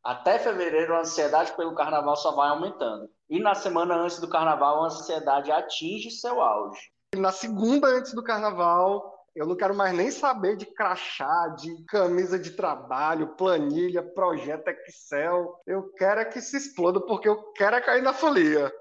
Até 0.02 0.38
fevereiro, 0.38 0.94
a 0.94 1.00
ansiedade 1.00 1.52
pelo 1.52 1.74
carnaval 1.74 2.16
só 2.16 2.32
vai 2.32 2.48
aumentando. 2.48 3.08
E 3.28 3.38
na 3.38 3.54
semana 3.54 3.96
antes 3.96 4.18
do 4.18 4.28
carnaval, 4.28 4.82
a 4.82 4.86
ansiedade 4.86 5.50
atinge 5.50 6.10
seu 6.10 6.40
auge. 6.40 6.80
E 7.14 7.18
na 7.18 7.32
segunda 7.32 7.86
antes 7.88 8.12
do 8.14 8.22
carnaval, 8.22 9.14
eu 9.34 9.46
não 9.46 9.56
quero 9.56 9.74
mais 9.74 9.94
nem 9.94 10.10
saber 10.10 10.56
de 10.56 10.66
crachá, 10.66 11.48
de 11.58 11.84
camisa 11.86 12.38
de 12.38 12.52
trabalho, 12.52 13.34
planilha, 13.36 14.02
projeto 14.02 14.68
Excel. 14.68 15.60
Eu 15.66 15.92
quero 15.94 16.20
é 16.20 16.24
que 16.24 16.40
se 16.40 16.56
exploda, 16.56 17.00
porque 17.00 17.28
eu 17.28 17.52
quero 17.52 17.76
é 17.76 17.80
cair 17.80 18.02
na 18.02 18.12
folia. 18.12 18.72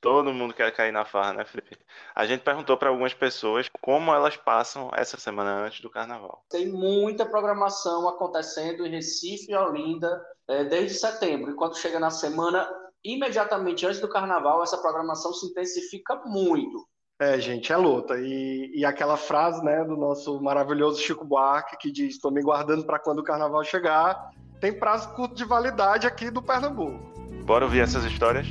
Todo 0.00 0.32
mundo 0.32 0.54
quer 0.54 0.72
cair 0.72 0.92
na 0.92 1.04
farra, 1.04 1.32
né, 1.32 1.44
Felipe? 1.44 1.76
A 2.14 2.24
gente 2.24 2.42
perguntou 2.42 2.76
para 2.76 2.88
algumas 2.88 3.12
pessoas 3.12 3.68
como 3.80 4.12
elas 4.14 4.36
passam 4.36 4.90
essa 4.94 5.18
semana 5.18 5.64
antes 5.64 5.80
do 5.80 5.90
carnaval. 5.90 6.44
Tem 6.48 6.68
muita 6.68 7.26
programação 7.26 8.08
acontecendo 8.08 8.86
em 8.86 8.90
Recife 8.90 9.50
e 9.50 9.56
Olinda 9.56 10.24
é, 10.46 10.62
desde 10.64 10.98
setembro. 10.98 11.50
E 11.50 11.54
quando 11.54 11.76
chega 11.76 11.98
na 11.98 12.10
semana 12.10 12.68
imediatamente 13.04 13.86
antes 13.86 14.00
do 14.00 14.08
carnaval, 14.08 14.62
essa 14.62 14.78
programação 14.78 15.32
se 15.32 15.46
intensifica 15.46 16.14
muito. 16.24 16.86
É, 17.20 17.40
gente, 17.40 17.72
é 17.72 17.76
luta. 17.76 18.14
E, 18.20 18.70
e 18.72 18.84
aquela 18.84 19.16
frase, 19.16 19.64
né, 19.64 19.84
do 19.84 19.96
nosso 19.96 20.40
maravilhoso 20.40 21.02
Chico 21.02 21.24
Buarque, 21.24 21.76
que 21.76 21.90
diz: 21.90 22.14
Estou 22.14 22.30
me 22.30 22.40
guardando 22.40 22.84
para 22.84 23.00
quando 23.00 23.18
o 23.18 23.24
carnaval 23.24 23.64
chegar, 23.64 24.30
tem 24.60 24.78
prazo 24.78 25.12
curto 25.14 25.34
de 25.34 25.44
validade 25.44 26.06
aqui 26.06 26.30
do 26.30 26.40
Pernambuco. 26.40 26.96
Bora 27.44 27.64
ouvir 27.64 27.80
essas 27.80 28.04
histórias? 28.04 28.46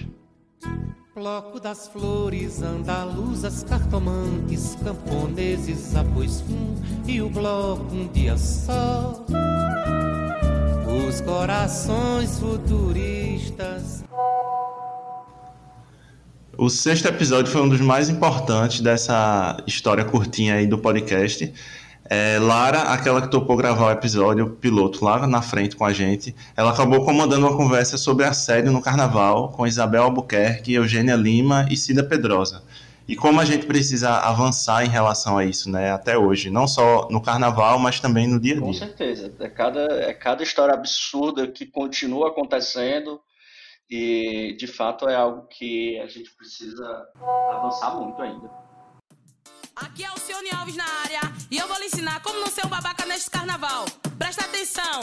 Bloco 1.18 1.60
das 1.60 1.88
flores, 1.88 2.62
andaluzas, 2.62 3.64
cartomantes, 3.64 4.78
camponeses, 4.84 5.96
após 5.96 6.42
fim, 6.42 6.76
e 7.08 7.20
o 7.20 7.28
bloco 7.28 7.92
um 7.92 8.08
dia 8.10 8.38
só. 8.38 9.26
Os 10.86 11.20
corações 11.22 12.38
futuristas. 12.38 14.04
O 16.56 16.70
sexto 16.70 17.08
episódio 17.08 17.52
foi 17.52 17.64
um 17.64 17.70
dos 17.70 17.82
mais 17.82 18.10
importantes 18.10 18.82
dessa 18.82 19.58
história 19.66 20.06
curtinha 20.06 20.54
aí 20.54 20.68
do 20.68 20.78
podcast. 20.78 21.52
É, 22.10 22.40
Lara, 22.40 22.84
aquela 22.94 23.22
que 23.22 23.30
topou 23.30 23.58
gravar 23.58 23.88
o 23.88 23.92
episódio 23.92 24.52
piloto 24.52 25.04
lá 25.04 25.28
na 25.28 25.42
frente 25.42 25.76
com 25.76 25.84
a 25.86 25.92
gente, 25.92 26.36
ela 26.56 26.72
acabou 26.72 27.04
comandando 27.04 27.48
uma 27.48 27.58
conversa 27.58 27.98
sobre 27.98 28.26
assédio 28.26 28.72
no 28.72 28.82
carnaval 28.82 29.52
com 29.52 29.68
Isabel 29.68 30.04
Albuquerque, 30.04 30.74
Eugênia 30.74 31.16
Lima 31.16 31.68
e 31.70 31.76
Cida 31.76 32.04
Pedrosa. 32.04 32.64
e 33.08 33.16
como 33.16 33.40
a 33.40 33.46
gente 33.46 33.66
precisa 33.66 34.10
avançar 34.18 34.86
em 34.86 34.90
relação 34.90 35.38
a 35.38 35.46
isso, 35.46 35.72
né? 35.72 35.92
Até 35.92 36.18
hoje, 36.18 36.50
não 36.50 36.68
só 36.68 37.08
no 37.10 37.22
carnaval, 37.22 37.80
mas 37.80 38.00
também 38.00 38.28
no 38.28 38.40
dia 38.40 38.54
a 38.54 38.58
dia. 38.58 38.66
Com 38.66 38.74
certeza. 38.74 39.34
É 39.40 39.48
cada, 39.48 39.82
é 40.04 40.14
cada 40.14 40.44
história 40.44 40.74
absurda 40.74 41.48
que 41.48 41.66
continua 41.66 42.30
acontecendo 42.30 43.22
e, 43.90 44.56
de 44.60 44.68
fato, 44.68 45.08
é 45.08 45.16
algo 45.16 45.48
que 45.48 45.98
a 46.00 46.08
gente 46.08 46.30
precisa 46.36 47.08
avançar 47.50 47.96
muito 47.96 48.22
ainda. 48.22 48.67
Aqui 49.80 50.04
é 50.04 50.12
o 50.12 50.18
Cione 50.18 50.50
Alves 50.50 50.76
na 50.76 50.86
área 51.04 51.20
e 51.52 51.58
eu 51.58 51.68
vou 51.68 51.78
lhe 51.78 51.86
ensinar 51.86 52.20
como 52.24 52.40
não 52.40 52.48
ser 52.48 52.66
um 52.66 52.70
babaca 52.70 53.06
neste 53.06 53.30
carnaval. 53.30 53.86
Presta 54.18 54.44
atenção, 54.44 55.02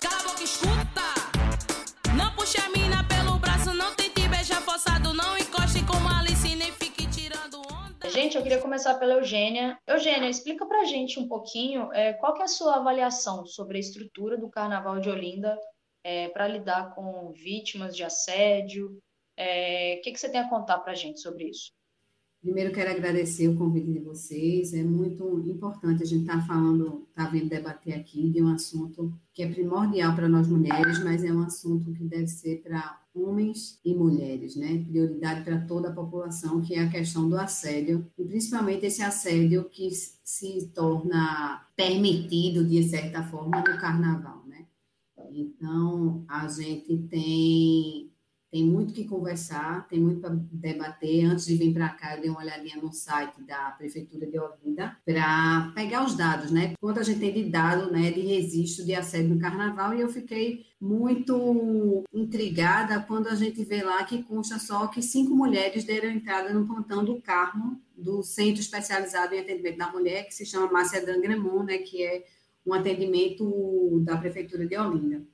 cala 0.00 0.18
a 0.18 0.22
boca 0.22 0.40
e 0.40 0.44
escuta. 0.44 2.16
Não 2.16 2.34
puxe 2.34 2.58
a 2.58 2.70
mina 2.70 3.04
pelo 3.06 3.38
braço, 3.38 3.74
não 3.74 3.94
tente 3.94 4.26
beijar 4.26 4.62
forçado, 4.62 5.12
não 5.12 5.36
encoste 5.36 5.84
como 5.84 6.08
Alice, 6.08 6.56
nem 6.56 6.72
fique 6.72 7.06
tirando 7.06 7.60
onda. 7.68 8.08
Gente, 8.08 8.38
eu 8.38 8.42
queria 8.42 8.62
começar 8.62 8.94
pela 8.94 9.12
Eugênia. 9.12 9.78
Eugênia, 9.86 10.30
explica 10.30 10.64
pra 10.64 10.84
gente 10.84 11.20
um 11.20 11.28
pouquinho 11.28 11.92
é, 11.92 12.14
qual 12.14 12.32
que 12.32 12.40
é 12.40 12.46
a 12.46 12.48
sua 12.48 12.76
avaliação 12.76 13.44
sobre 13.44 13.76
a 13.76 13.80
estrutura 13.80 14.38
do 14.38 14.48
Carnaval 14.48 15.00
de 15.00 15.10
Olinda 15.10 15.54
é, 16.02 16.30
para 16.30 16.48
lidar 16.48 16.94
com 16.94 17.30
vítimas 17.32 17.94
de 17.94 18.02
assédio. 18.02 18.98
É, 19.36 19.96
o 19.98 20.02
que, 20.02 20.12
que 20.12 20.18
você 20.18 20.30
tem 20.30 20.40
a 20.40 20.48
contar 20.48 20.78
pra 20.78 20.94
gente 20.94 21.20
sobre 21.20 21.50
isso? 21.50 21.70
Primeiro, 22.44 22.74
quero 22.74 22.90
agradecer 22.90 23.48
o 23.48 23.56
convite 23.56 23.90
de 23.90 24.00
vocês. 24.00 24.74
É 24.74 24.82
muito 24.82 25.42
importante 25.48 26.02
a 26.02 26.06
gente 26.06 26.20
estar 26.20 26.40
tá 26.40 26.46
falando, 26.46 27.06
estar 27.08 27.24
tá 27.24 27.30
vindo 27.30 27.48
debater 27.48 27.94
aqui 27.94 28.28
de 28.28 28.42
um 28.42 28.48
assunto 28.48 29.18
que 29.32 29.42
é 29.42 29.50
primordial 29.50 30.14
para 30.14 30.28
nós 30.28 30.46
mulheres, 30.46 31.02
mas 31.02 31.24
é 31.24 31.32
um 31.32 31.40
assunto 31.40 31.90
que 31.94 32.04
deve 32.04 32.26
ser 32.26 32.60
para 32.62 33.00
homens 33.14 33.80
e 33.82 33.94
mulheres, 33.94 34.56
né? 34.56 34.84
Prioridade 34.86 35.42
para 35.42 35.62
toda 35.62 35.88
a 35.88 35.94
população, 35.94 36.60
que 36.60 36.74
é 36.74 36.80
a 36.80 36.90
questão 36.90 37.30
do 37.30 37.38
assédio, 37.38 38.06
e 38.18 38.24
principalmente 38.24 38.84
esse 38.84 39.00
assédio 39.00 39.64
que 39.70 39.90
se 39.90 40.70
torna 40.74 41.66
permitido, 41.74 42.62
de 42.62 42.82
certa 42.82 43.22
forma, 43.22 43.60
no 43.60 43.78
carnaval, 43.78 44.44
né? 44.46 44.66
Então, 45.32 46.22
a 46.28 46.46
gente 46.46 46.98
tem 47.08 48.13
tem 48.54 48.64
muito 48.64 48.94
que 48.94 49.04
conversar, 49.04 49.84
tem 49.88 49.98
muito 49.98 50.20
para 50.20 50.30
debater. 50.32 51.24
Antes 51.24 51.44
de 51.44 51.56
vir 51.56 51.74
para 51.74 51.88
cá, 51.88 52.14
eu 52.14 52.20
dei 52.20 52.30
uma 52.30 52.38
olhadinha 52.38 52.80
no 52.80 52.92
site 52.92 53.42
da 53.42 53.72
Prefeitura 53.72 54.28
de 54.28 54.38
Olinda 54.38 54.96
para 55.04 55.72
pegar 55.74 56.04
os 56.04 56.16
dados, 56.16 56.52
né? 56.52 56.74
Quanto 56.80 57.00
a 57.00 57.02
gente 57.02 57.18
tem 57.18 57.34
de 57.34 57.50
dado 57.50 57.90
né, 57.90 58.12
de 58.12 58.20
registro 58.20 58.84
de 58.84 58.94
assédio 58.94 59.34
no 59.34 59.40
carnaval, 59.40 59.92
e 59.92 60.00
eu 60.00 60.08
fiquei 60.08 60.66
muito 60.80 62.04
intrigada 62.14 63.00
quando 63.00 63.26
a 63.26 63.34
gente 63.34 63.64
vê 63.64 63.82
lá 63.82 64.04
que 64.04 64.22
consta 64.22 64.56
só 64.60 64.86
que 64.86 65.02
cinco 65.02 65.34
mulheres 65.34 65.82
deram 65.82 66.10
entrada 66.10 66.54
no 66.54 66.64
plantão 66.64 67.04
do 67.04 67.20
Carmo, 67.20 67.82
do 67.98 68.22
Centro 68.22 68.60
Especializado 68.60 69.34
em 69.34 69.40
Atendimento 69.40 69.78
da 69.78 69.90
Mulher, 69.90 70.28
que 70.28 70.32
se 70.32 70.46
chama 70.46 70.70
Márcia 70.70 71.04
Dangremon, 71.04 71.64
né, 71.64 71.78
que 71.78 72.04
é 72.04 72.24
um 72.64 72.72
atendimento 72.72 74.00
da 74.04 74.16
Prefeitura 74.16 74.64
de 74.64 74.76
Olinda. 74.76 75.24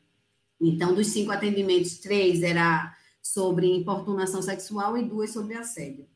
Então, 0.59 0.95
dos 0.95 1.09
cinco 1.09 1.33
atendimentos, 1.33 1.99
três 1.99 2.43
era 2.43 2.99
sobre 3.23 3.67
importunação 3.67 4.43
sexual 4.43 4.97
e 4.97 5.05
duas 5.05 5.33
sobre 5.33 5.55
assédio. 5.55 6.07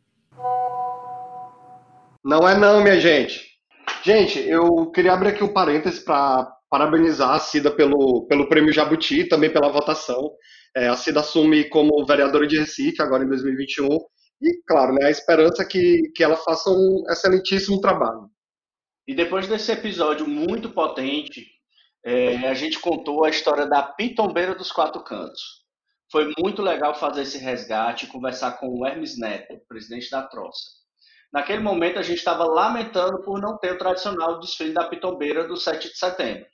Não 2.25 2.49
é 2.49 2.59
não, 2.59 2.83
minha 2.83 3.01
gente. 3.01 3.55
Gente, 4.03 4.39
eu 4.41 4.91
queria 4.91 5.13
abrir 5.13 5.29
aqui 5.29 5.45
um 5.45 5.53
parênteses 5.53 6.01
para 6.01 6.51
parabenizar 6.71 7.31
a 7.31 7.39
Cida 7.39 7.71
pelo, 7.71 8.27
pelo 8.27 8.49
prêmio 8.49 8.73
Jabuti 8.73 9.21
e 9.21 9.29
também 9.29 9.53
pela 9.53 9.71
votação. 9.71 10.33
É, 10.77 10.89
a 10.89 10.97
Cida 10.97 11.21
assume 11.21 11.65
como 11.69 12.05
vereadora 12.05 12.47
de 12.47 12.59
Recife 12.59 13.01
agora 13.01 13.25
em 13.25 13.29
2021 13.29 13.87
e, 14.43 14.63
claro, 14.67 14.93
né, 14.95 15.07
a 15.07 15.11
esperança 15.11 15.63
é 15.63 15.67
que, 15.67 16.11
que 16.15 16.23
ela 16.23 16.37
faça 16.37 16.69
um 16.71 17.05
excelentíssimo 17.09 17.81
trabalho. 17.81 18.29
E 19.07 19.15
depois 19.15 19.47
desse 19.47 19.73
episódio 19.73 20.27
muito 20.27 20.71
potente, 20.71 21.47
é, 22.05 22.49
a 22.49 22.55
gente 22.55 22.79
contou 22.79 23.25
a 23.25 23.31
história 23.31 23.67
da 23.67 23.83
Pitombeira 23.83 24.55
dos 24.55 24.73
Quatro 24.73 25.03
Cantos. 25.03 25.64
Foi 26.15 26.33
muito 26.39 26.63
legal 26.63 26.95
fazer 26.95 27.23
esse 27.23 27.39
resgate 27.39 28.07
e 28.07 28.09
conversar 28.09 28.53
com 28.53 28.69
o 28.69 28.87
Hermes 28.87 29.19
Neto, 29.19 29.61
presidente 29.67 30.09
da 30.09 30.23
Troça. 30.23 30.63
Naquele 31.33 31.59
momento, 31.59 31.99
a 31.99 32.03
gente 32.03 32.19
estava 32.19 32.45
lamentando 32.45 33.21
por 33.25 33.41
não 33.41 33.59
ter 33.59 33.73
o 33.73 33.79
tradicional 33.79 34.39
desfile 34.39 34.73
da 34.73 34.87
pitombeira 34.89 35.49
do 35.49 35.57
7 35.57 35.89
de 35.89 35.99
setembro. 35.99 36.47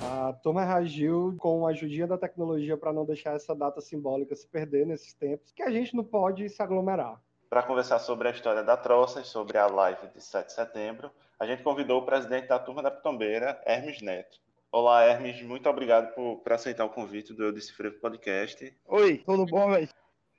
A 0.00 0.32
turma 0.42 0.64
reagiu 0.64 1.36
com 1.38 1.66
a 1.66 1.72
ajudinha 1.72 2.06
da 2.06 2.16
tecnologia 2.16 2.78
para 2.78 2.90
não 2.90 3.04
deixar 3.04 3.36
essa 3.36 3.54
data 3.54 3.82
simbólica 3.82 4.34
se 4.34 4.48
perder 4.48 4.86
nesses 4.86 5.12
tempos, 5.12 5.52
que 5.52 5.62
a 5.62 5.70
gente 5.70 5.94
não 5.94 6.04
pode 6.04 6.48
se 6.48 6.62
aglomerar 6.62 7.20
para 7.54 7.62
conversar 7.62 8.00
sobre 8.00 8.26
a 8.26 8.32
história 8.32 8.64
da 8.64 8.76
Troça 8.76 9.20
e 9.20 9.24
sobre 9.24 9.56
a 9.56 9.68
live 9.68 10.08
de 10.08 10.20
7 10.20 10.48
de 10.48 10.52
setembro, 10.54 11.08
a 11.38 11.46
gente 11.46 11.62
convidou 11.62 12.00
o 12.00 12.04
presidente 12.04 12.48
da 12.48 12.58
turma 12.58 12.82
da 12.82 12.90
Pitombeira, 12.90 13.62
Hermes 13.64 14.02
Neto. 14.02 14.40
Olá, 14.72 15.04
Hermes, 15.04 15.40
muito 15.40 15.68
obrigado 15.68 16.12
por, 16.16 16.38
por 16.38 16.52
aceitar 16.52 16.84
o 16.84 16.90
convite 16.90 17.32
do 17.32 17.44
Eu 17.44 17.52
Disse 17.52 17.72
Frevo 17.72 18.00
Podcast. 18.00 18.76
Oi, 18.88 19.18
tudo 19.18 19.46
bom, 19.46 19.70
velho? 19.70 19.88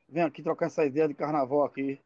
Vem 0.10 0.24
aqui 0.24 0.44
trocar 0.44 0.66
essa 0.66 0.84
ideia 0.84 1.08
de 1.08 1.14
carnaval 1.14 1.64
aqui, 1.64 2.02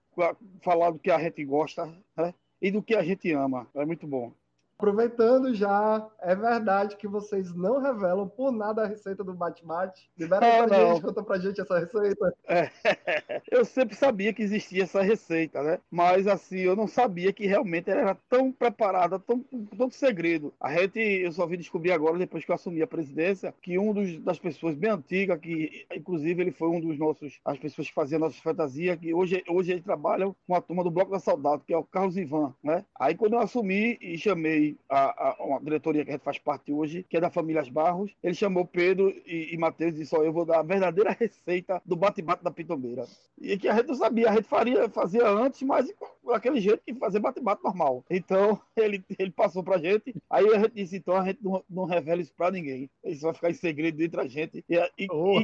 falar 0.62 0.92
do 0.92 1.00
que 1.00 1.10
a 1.10 1.18
gente 1.18 1.44
gosta 1.44 1.92
né? 2.16 2.32
e 2.62 2.70
do 2.70 2.84
que 2.84 2.94
a 2.94 3.02
gente 3.02 3.34
ama. 3.34 3.66
É 3.74 3.84
muito 3.88 4.06
bom. 4.06 4.32
Aproveitando 4.80 5.54
já, 5.54 6.08
é 6.22 6.34
verdade 6.34 6.96
que 6.96 7.06
vocês 7.06 7.54
não 7.54 7.82
revelam 7.82 8.30
por 8.30 8.50
nada 8.50 8.84
a 8.84 8.88
receita 8.88 9.26
do 9.26 9.34
bate-bate? 9.34 10.10
Libera 10.18 10.46
é, 10.46 10.66
pra 10.66 10.78
não. 10.78 10.94
gente, 10.94 11.04
conta 11.04 11.22
pra 11.22 11.38
gente 11.38 11.60
essa 11.60 11.78
receita. 11.78 12.34
É, 12.48 12.70
eu 13.52 13.66
sempre 13.66 13.94
sabia 13.94 14.32
que 14.32 14.42
existia 14.42 14.84
essa 14.84 15.02
receita, 15.02 15.62
né? 15.62 15.80
Mas 15.92 16.28
assim, 16.28 16.60
eu 16.60 16.78
não 16.78 16.88
sabia 16.88 17.34
que 17.34 17.46
realmente 17.46 17.92
ela 17.92 18.00
era 18.00 18.18
tão 18.30 18.54
preparada, 18.54 19.20
tão 19.20 19.44
tanto 19.78 19.96
segredo. 19.96 20.54
A 20.62 20.74
gente, 20.74 20.98
eu 20.98 21.34
só 21.34 21.46
vim 21.46 21.58
descobrir 21.58 21.92
agora, 21.92 22.18
depois 22.18 22.46
que 22.46 22.52
eu 22.52 22.56
assumi 22.56 22.82
a 22.82 22.88
presidência, 22.88 23.54
que 23.62 23.78
um 23.78 23.94
dos, 23.94 24.18
das 24.22 24.40
pessoas 24.40 24.76
bem 24.76 24.92
antigas, 24.92 25.42
que 25.42 25.86
inclusive 25.94 26.42
ele 26.42 26.52
foi 26.54 26.70
um 26.70 26.80
dos 26.80 26.98
nossos, 26.98 27.38
as 27.44 27.60
pessoas 27.60 27.90
que 27.90 27.94
faziam 27.94 28.20
nossas 28.20 28.40
fantasias, 28.40 28.98
que 28.98 29.14
hoje, 29.14 29.44
hoje 29.50 29.74
ele 29.74 29.82
trabalha 29.82 30.34
com 30.48 30.56
a 30.56 30.62
turma 30.62 30.86
do 30.86 30.92
Bloco 30.92 31.12
da 31.12 31.20
Saudade, 31.20 31.64
que 31.68 31.74
é 31.74 31.78
o 31.78 31.84
Carlos 31.84 32.16
Ivan, 32.16 32.56
né? 32.64 32.86
Aí 32.98 33.14
quando 33.14 33.34
eu 33.34 33.40
assumi 33.40 33.98
e 34.00 34.18
chamei 34.18 34.69
a, 34.90 35.30
a, 35.30 35.44
uma 35.44 35.60
diretoria 35.60 36.04
que 36.04 36.12
a 36.12 36.14
gente 36.14 36.24
faz 36.24 36.38
parte 36.38 36.72
hoje, 36.72 37.06
que 37.10 37.18
é 37.18 37.22
da 37.22 37.30
família 37.30 37.64
Barros. 37.72 38.12
Ele 38.24 38.34
chamou 38.34 38.66
Pedro 38.66 39.10
e, 39.26 39.54
e 39.54 39.58
Matheus 39.58 39.94
e 39.94 39.98
disse: 40.00 40.16
Ó, 40.16 40.24
eu 40.24 40.34
vou 40.34 40.46
dar 40.46 40.60
a 40.60 40.64
verdadeira 40.64 41.16
receita 41.20 41.82
do 41.86 41.96
bate-bate 41.96 42.44
da 42.44 42.52
pitombeira. 42.52 43.06
E 43.40 43.58
que 43.58 43.68
a 43.68 43.76
gente 43.76 43.88
não 43.88 43.96
sabia, 43.96 44.30
a 44.30 44.36
gente 44.36 44.48
faria, 44.48 44.90
fazia 44.90 45.28
antes, 45.28 45.62
mas 45.64 45.92
daquele 46.30 46.60
jeito 46.60 46.82
que 46.86 46.94
fazer 46.94 47.20
bate-bate 47.20 47.64
normal. 47.64 48.04
Então, 48.10 48.60
ele, 48.76 49.04
ele 49.18 49.32
passou 49.32 49.64
pra 49.64 49.78
gente. 49.78 50.16
Aí 50.30 50.48
a 50.54 50.60
gente 50.60 50.74
disse: 50.74 50.98
então 50.98 51.16
a 51.16 51.26
gente 51.26 51.40
não, 51.44 51.64
não 51.70 51.86
revela 51.86 52.22
isso 52.22 52.34
pra 52.36 52.52
ninguém. 52.52 52.90
Isso 53.04 53.22
vai 53.24 53.34
ficar 53.34 53.50
em 53.50 53.54
segredo 53.54 54.02
entre 54.02 54.22
a 54.22 54.28
gente. 54.28 54.64
E, 54.70 54.76
e, 54.98 55.08
oh, 55.12 55.40
e, 55.40 55.44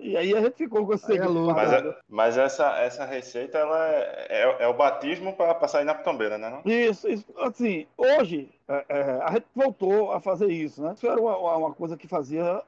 e 0.12 0.16
aí 0.16 0.34
a 0.34 0.40
gente 0.40 0.56
ficou 0.56 0.86
com 0.86 0.94
esse 0.94 1.04
é 1.04 1.08
segredo. 1.08 1.50
É 1.50 1.54
mas, 1.54 1.72
é, 1.72 1.96
mas, 2.08 2.38
essa, 2.38 2.78
essa 2.78 3.04
receita 3.04 3.58
ela 3.58 3.88
é, 3.88 4.26
é, 4.28 4.56
é 4.64 4.66
o 4.68 4.74
batismo 4.74 5.34
para 5.34 5.68
sair 5.68 5.84
na 5.84 5.94
pitombeira, 5.94 6.38
né? 6.38 6.50
Não? 6.50 6.62
Isso, 6.70 7.08
isso, 7.08 7.24
assim, 7.38 7.86
Hoje, 7.96 8.48
é, 8.66 8.84
é, 8.88 9.02
a 9.22 9.32
gente 9.32 9.46
voltou 9.54 10.12
a 10.12 10.20
fazer 10.20 10.46
isso, 10.46 10.82
né? 10.82 10.94
Isso 10.94 11.06
era 11.06 11.20
uma, 11.20 11.56
uma 11.56 11.74
coisa 11.74 11.96
que 11.96 12.08
fazia 12.08 12.62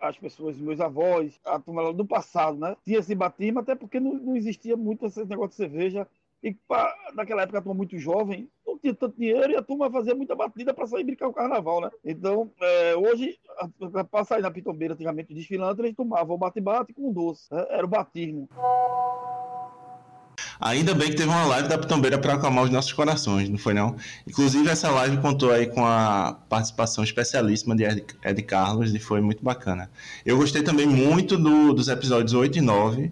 as 0.00 0.16
pessoas, 0.16 0.56
meus 0.56 0.80
avós, 0.80 1.40
a 1.44 1.58
turma 1.58 1.92
do 1.92 2.06
passado, 2.06 2.56
né? 2.58 2.76
Tinha 2.84 2.98
esse 2.98 3.14
batismo, 3.14 3.58
até 3.58 3.74
porque 3.74 3.98
não, 3.98 4.14
não 4.14 4.36
existia 4.36 4.76
muito 4.76 5.06
esse 5.06 5.24
negócio 5.24 5.50
de 5.50 5.56
cerveja. 5.56 6.06
E 6.42 6.54
pra, 6.66 6.94
naquela 7.14 7.42
época 7.42 7.58
a 7.58 7.62
turma 7.62 7.76
muito 7.76 7.98
jovem, 7.98 8.48
não 8.66 8.78
tinha 8.78 8.94
tanto 8.94 9.18
dinheiro 9.18 9.52
e 9.52 9.56
a 9.56 9.62
turma 9.62 9.90
fazia 9.90 10.14
muita 10.14 10.34
batida 10.34 10.72
para 10.72 10.86
sair 10.86 11.04
brincar 11.04 11.28
o 11.28 11.34
carnaval, 11.34 11.82
né? 11.82 11.90
Então, 12.04 12.50
é, 12.60 12.96
hoje, 12.96 13.38
para 14.10 14.24
sair 14.24 14.40
na 14.40 14.50
pitombeira, 14.50 14.94
antigamente 14.94 15.34
desfilando, 15.34 15.82
eles 15.82 15.94
tomavam 15.94 16.38
bate-bate 16.38 16.94
com 16.94 17.12
doce. 17.12 17.52
Né? 17.52 17.66
Era 17.70 17.84
o 17.84 17.88
batismo. 17.88 18.48
Ainda 20.60 20.94
bem 20.94 21.08
que 21.08 21.16
teve 21.16 21.28
uma 21.30 21.46
live 21.46 21.68
da 21.68 21.78
Pitombeira 21.78 22.18
para 22.18 22.34
acalmar 22.34 22.64
os 22.64 22.70
nossos 22.70 22.92
corações, 22.92 23.48
não 23.48 23.56
foi 23.56 23.72
não? 23.72 23.96
Inclusive 24.28 24.68
essa 24.68 24.90
live 24.90 25.16
contou 25.16 25.50
aí 25.50 25.66
com 25.66 25.86
a 25.86 26.38
participação 26.50 27.02
especialíssima 27.02 27.74
de 27.74 27.84
Ed, 27.84 28.04
Ed 28.22 28.42
Carlos 28.42 28.94
e 28.94 28.98
foi 28.98 29.22
muito 29.22 29.42
bacana. 29.42 29.90
Eu 30.24 30.36
gostei 30.36 30.62
também 30.62 30.86
muito 30.86 31.38
do, 31.38 31.72
dos 31.72 31.88
episódios 31.88 32.34
8 32.34 32.58
e 32.58 32.60
9. 32.60 33.10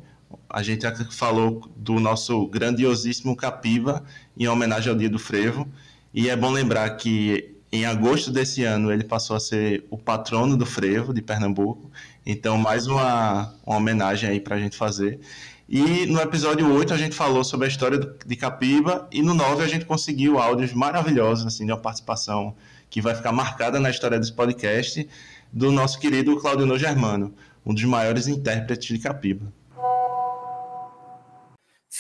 A 0.48 0.62
gente 0.62 0.86
falou 1.10 1.70
do 1.76 2.00
nosso 2.00 2.46
grandiosíssimo 2.46 3.36
Capiva 3.36 4.02
em 4.36 4.48
homenagem 4.48 4.90
ao 4.90 4.96
Dia 4.96 5.10
do 5.10 5.18
Frevo. 5.18 5.68
E 6.12 6.28
é 6.28 6.36
bom 6.36 6.50
lembrar 6.50 6.88
que 6.96 7.54
em 7.70 7.84
agosto 7.84 8.30
desse 8.30 8.64
ano 8.64 8.90
ele 8.90 9.04
passou 9.04 9.36
a 9.36 9.40
ser 9.40 9.84
o 9.90 9.98
patrono 9.98 10.56
do 10.56 10.64
frevo 10.64 11.12
de 11.12 11.20
Pernambuco. 11.20 11.90
Então, 12.24 12.56
mais 12.56 12.86
uma, 12.86 13.54
uma 13.66 13.76
homenagem 13.76 14.30
aí 14.30 14.40
para 14.40 14.56
a 14.56 14.58
gente 14.58 14.76
fazer. 14.76 15.20
E 15.68 16.06
no 16.06 16.18
episódio 16.18 16.72
8 16.72 16.94
a 16.94 16.96
gente 16.96 17.14
falou 17.14 17.44
sobre 17.44 17.66
a 17.66 17.68
história 17.68 18.00
de 18.24 18.36
Capiba 18.36 19.06
e 19.12 19.20
no 19.20 19.34
9 19.34 19.62
a 19.62 19.66
gente 19.66 19.84
conseguiu 19.84 20.38
áudios 20.38 20.72
maravilhosos 20.72 21.46
assim 21.46 21.66
de 21.66 21.72
uma 21.72 21.78
participação 21.78 22.56
que 22.88 23.02
vai 23.02 23.14
ficar 23.14 23.32
marcada 23.32 23.78
na 23.78 23.90
história 23.90 24.18
desse 24.18 24.32
podcast 24.32 25.06
do 25.52 25.70
nosso 25.70 25.98
querido 25.98 26.38
Claudio 26.38 26.78
Germano, 26.78 27.34
um 27.66 27.74
dos 27.74 27.84
maiores 27.84 28.26
intérpretes 28.26 28.88
de 28.88 28.98
Capiba. 28.98 29.52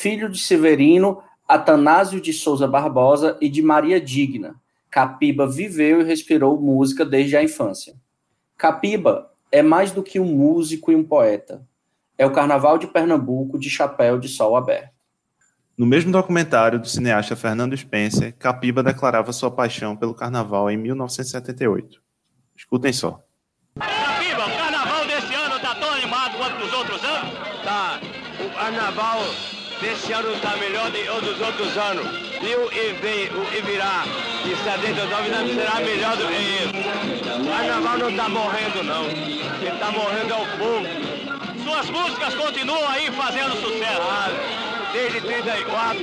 Filho 0.00 0.28
de 0.28 0.38
Severino, 0.38 1.20
Atanásio 1.48 2.20
de 2.20 2.32
Souza 2.32 2.68
Barbosa 2.68 3.36
e 3.40 3.48
de 3.48 3.60
Maria 3.60 4.00
Digna, 4.00 4.54
Capiba 4.88 5.44
viveu 5.44 6.00
e 6.00 6.04
respirou 6.04 6.60
música 6.60 7.04
desde 7.04 7.36
a 7.36 7.42
infância. 7.42 7.96
Capiba 8.56 9.32
é 9.50 9.60
mais 9.60 9.90
do 9.90 10.00
que 10.00 10.20
um 10.20 10.24
músico 10.24 10.92
e 10.92 10.94
um 10.94 11.02
poeta. 11.02 11.66
É 12.16 12.24
o 12.24 12.30
Carnaval 12.30 12.78
de 12.78 12.86
Pernambuco 12.86 13.58
de 13.58 13.68
chapéu 13.68 14.20
de 14.20 14.28
sol 14.28 14.56
aberto. 14.56 14.92
No 15.76 15.84
mesmo 15.84 16.12
documentário 16.12 16.78
do 16.78 16.86
cineasta 16.86 17.34
Fernando 17.34 17.76
Spencer, 17.76 18.32
Capiba 18.38 18.84
declarava 18.84 19.32
sua 19.32 19.50
paixão 19.50 19.96
pelo 19.96 20.14
carnaval 20.14 20.70
em 20.70 20.76
1978. 20.76 22.00
Escutem 22.56 22.92
só. 22.92 23.20
Capiba, 23.74 24.46
o 24.46 24.56
carnaval 24.56 25.06
desse 25.08 25.34
ano 25.34 25.58
tá 25.58 25.74
tão 25.74 25.90
animado 25.90 26.38
quanto 26.38 26.56
nos 26.60 26.72
outros 26.72 27.02
anos? 27.02 27.34
Tá. 27.64 28.00
O 28.40 28.54
carnaval 28.54 29.22
desse 29.80 30.12
ano 30.12 30.38
tá 30.40 30.56
melhor 30.56 30.90
do 30.90 30.98
que 30.98 31.26
dos 31.26 31.40
outros 31.40 31.76
anos. 31.76 32.06
E 32.40 32.54
o 32.54 32.72
e, 32.72 33.28
o 33.30 33.58
Ibirá 33.58 34.04
de 34.44 34.56
79 34.56 35.28
não 35.30 35.48
será 35.48 35.80
melhor 35.80 36.16
do 36.16 36.26
que 36.26 36.34
isso. 36.34 37.42
O 37.42 37.48
carnaval 37.48 37.98
não 37.98 38.16
tá 38.16 38.28
morrendo, 38.28 38.82
não. 38.84 39.04
Quem 39.60 39.76
tá 39.78 39.90
morrendo 39.90 40.32
é 40.32 40.36
o 40.36 40.58
povo. 40.58 41.64
Suas 41.64 41.90
músicas 41.90 42.34
continuam 42.34 42.88
aí 42.88 43.10
fazendo 43.12 43.52
sucesso. 43.60 44.02
Ah, 44.02 44.28
desde 44.92 45.20
34, 45.20 45.98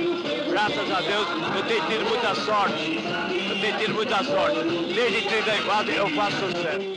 graças 0.50 0.90
a 0.90 1.00
Deus, 1.00 1.28
eu 1.56 1.62
tenho 1.64 1.86
tido 1.86 2.08
muita 2.08 2.34
sorte. 2.34 3.04
Eu 3.50 3.60
tenho 3.60 3.78
tido 3.78 3.94
muita 3.94 4.24
sorte. 4.24 4.58
Desde 4.94 5.22
34 5.28 5.92
eu 5.92 6.10
faço 6.10 6.36
sucesso. 6.36 6.96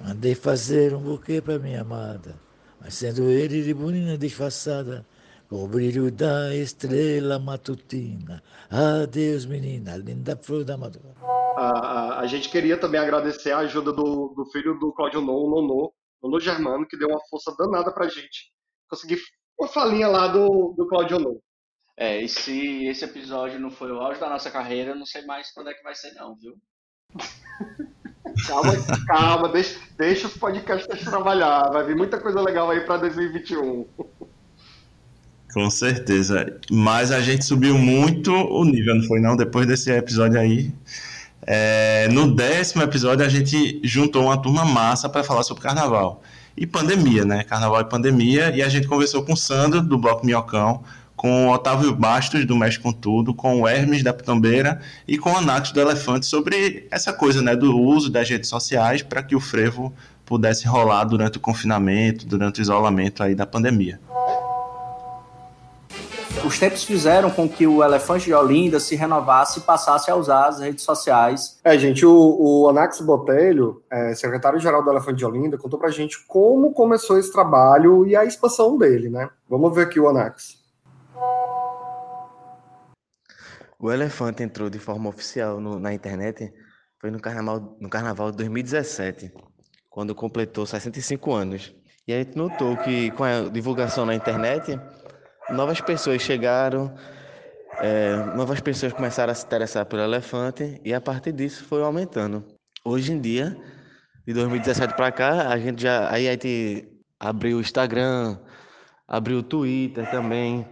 Mandei 0.00 0.34
fazer 0.34 0.94
um 0.94 0.98
buquê 0.98 1.40
para 1.40 1.58
minha 1.58 1.80
amada, 1.80 2.36
mas 2.84 2.94
sendo 2.96 3.30
ele 3.30 3.62
de 3.62 3.72
bonina 3.72 4.18
disfarçada, 4.18 5.06
com 5.48 5.64
o 5.64 5.66
brilho 5.66 6.12
da 6.12 6.54
estrela 6.54 7.38
matutina. 7.38 8.42
Adeus, 8.70 9.46
menina, 9.46 9.96
linda 9.96 10.36
flor 10.36 10.64
da 10.64 10.76
madrugada. 10.76 11.18
A, 11.56 11.78
a, 11.78 12.20
a, 12.20 12.26
gente 12.26 12.50
queria 12.50 12.76
também 12.76 13.00
agradecer 13.00 13.52
a 13.52 13.58
ajuda 13.60 13.90
do, 13.90 14.34
do 14.36 14.44
filho 14.52 14.78
do 14.78 14.92
Claudio 14.92 15.22
No, 15.22 15.48
Nono, 15.48 15.94
Nono 16.22 16.38
Germano, 16.38 16.86
que 16.86 16.98
deu 16.98 17.08
uma 17.08 17.20
força 17.30 17.54
danada 17.58 17.90
pra 17.90 18.06
gente. 18.06 18.52
Consegui 18.86 19.16
uma 19.58 19.66
falinha 19.66 20.08
lá 20.08 20.28
do, 20.28 20.74
do 20.76 20.86
Claudio 20.86 21.18
No. 21.18 21.40
É, 21.96 22.20
e 22.20 22.28
se 22.28 22.84
esse 22.84 23.02
episódio 23.06 23.58
não 23.58 23.70
foi 23.70 23.90
o 23.92 24.00
auge 24.00 24.20
da 24.20 24.28
nossa 24.28 24.50
carreira, 24.50 24.90
eu 24.90 24.96
não 24.96 25.06
sei 25.06 25.24
mais 25.24 25.50
quando 25.52 25.70
é 25.70 25.74
que 25.74 25.82
vai 25.82 25.94
ser 25.94 26.12
não, 26.12 26.36
viu? 26.36 26.54
Calma, 28.46 28.72
calma, 29.06 29.48
deixa, 29.48 29.76
deixa 29.96 30.26
os 30.26 30.36
podcasts 30.36 31.04
trabalhar. 31.04 31.70
Vai 31.70 31.84
vir 31.84 31.96
muita 31.96 32.18
coisa 32.18 32.40
legal 32.40 32.70
aí 32.70 32.80
para 32.80 32.98
2021. 32.98 33.86
Com 35.52 35.70
certeza. 35.70 36.58
Mas 36.70 37.12
a 37.12 37.20
gente 37.20 37.44
subiu 37.44 37.78
muito 37.78 38.32
o 38.32 38.64
nível, 38.64 38.96
não 38.96 39.04
foi 39.04 39.20
não? 39.20 39.36
Depois 39.36 39.66
desse 39.66 39.90
episódio 39.90 40.38
aí. 40.38 40.72
É, 41.46 42.08
no 42.08 42.34
décimo 42.34 42.82
episódio 42.82 43.24
a 43.24 43.28
gente 43.28 43.80
juntou 43.84 44.24
uma 44.24 44.40
turma 44.40 44.64
massa 44.64 45.08
para 45.08 45.22
falar 45.22 45.44
sobre 45.44 45.62
carnaval. 45.62 46.22
E 46.56 46.66
pandemia, 46.66 47.24
né? 47.24 47.44
Carnaval 47.44 47.82
e 47.82 47.84
pandemia. 47.84 48.50
E 48.56 48.62
a 48.62 48.68
gente 48.68 48.88
conversou 48.88 49.24
com 49.24 49.34
o 49.34 49.36
Sandro, 49.36 49.80
do 49.80 49.96
Bloco 49.96 50.26
Minhocão, 50.26 50.82
com 51.24 51.46
o 51.46 51.52
Otávio 51.54 51.90
Bastos, 51.94 52.44
do 52.44 52.54
Mexe 52.54 52.78
com 52.78 52.92
Tudo, 52.92 53.32
com 53.32 53.62
o 53.62 53.66
Hermes, 53.66 54.02
da 54.02 54.12
Pitambeira, 54.12 54.78
e 55.08 55.16
com 55.16 55.32
o 55.32 55.36
Anax, 55.38 55.72
do 55.72 55.80
Elefante, 55.80 56.26
sobre 56.26 56.86
essa 56.90 57.14
coisa, 57.14 57.40
né? 57.40 57.56
Do 57.56 57.80
uso 57.80 58.10
das 58.10 58.28
redes 58.28 58.50
sociais 58.50 59.00
para 59.00 59.22
que 59.22 59.34
o 59.34 59.40
frevo 59.40 59.90
pudesse 60.26 60.66
rolar 60.66 61.04
durante 61.04 61.38
o 61.38 61.40
confinamento, 61.40 62.26
durante 62.26 62.60
o 62.60 62.62
isolamento 62.62 63.22
aí 63.22 63.34
da 63.34 63.46
pandemia 63.46 63.98
os 66.44 66.58
tempos 66.58 66.84
fizeram 66.84 67.30
com 67.30 67.48
que 67.48 67.66
o 67.66 67.82
Elefante 67.82 68.26
de 68.26 68.34
Olinda 68.34 68.78
se 68.78 68.94
renovasse 68.94 69.60
e 69.60 69.62
passasse 69.62 70.10
a 70.10 70.16
usar 70.16 70.48
as 70.48 70.60
redes 70.60 70.84
sociais. 70.84 71.58
É, 71.64 71.78
gente, 71.78 72.04
o, 72.04 72.36
o 72.38 72.68
Anax 72.68 73.00
Botelho, 73.00 73.82
é, 73.90 74.14
secretário-geral 74.14 74.84
do 74.84 74.90
Elefante 74.90 75.18
de 75.18 75.24
Olinda, 75.24 75.56
contou 75.56 75.78
pra 75.78 75.88
gente 75.88 76.22
como 76.26 76.74
começou 76.74 77.18
esse 77.18 77.32
trabalho 77.32 78.06
e 78.06 78.14
a 78.14 78.26
expansão 78.26 78.76
dele, 78.76 79.08
né? 79.08 79.30
Vamos 79.48 79.74
ver 79.74 79.86
aqui 79.86 79.98
o 79.98 80.06
Anax. 80.06 80.63
O 83.78 83.90
Elefante 83.90 84.42
entrou 84.42 84.70
de 84.70 84.78
forma 84.78 85.08
oficial 85.08 85.60
no, 85.60 85.78
na 85.78 85.92
internet 85.92 86.52
foi 87.00 87.10
no 87.10 87.20
carnaval, 87.20 87.76
no 87.78 87.88
carnaval 87.90 88.30
de 88.30 88.38
2017, 88.38 89.30
quando 89.90 90.14
completou 90.14 90.64
65 90.64 91.32
anos. 91.34 91.74
E 92.08 92.14
a 92.14 92.18
gente 92.18 92.36
notou 92.36 92.76
que 92.78 93.10
com 93.10 93.24
a 93.24 93.48
divulgação 93.50 94.06
na 94.06 94.14
internet, 94.14 94.78
novas 95.50 95.80
pessoas 95.80 96.22
chegaram, 96.22 96.94
é, 97.78 98.16
novas 98.34 98.60
pessoas 98.60 98.92
começaram 98.92 99.32
a 99.32 99.34
se 99.34 99.44
interessar 99.44 99.84
pelo 99.86 100.02
elefante 100.02 100.80
e 100.84 100.94
a 100.94 101.00
partir 101.00 101.32
disso 101.32 101.64
foi 101.64 101.82
aumentando. 101.82 102.44
Hoje 102.84 103.12
em 103.12 103.20
dia, 103.20 103.56
de 104.26 104.32
2017 104.32 104.94
para 104.94 105.12
cá, 105.12 105.48
a 105.48 105.58
gente 105.58 105.82
já 105.82 106.10
aí 106.10 106.28
a 106.28 106.32
gente 106.32 106.88
abriu 107.20 107.58
o 107.58 107.60
Instagram, 107.60 108.38
abriu 109.06 109.38
o 109.38 109.42
Twitter 109.42 110.10
também. 110.10 110.66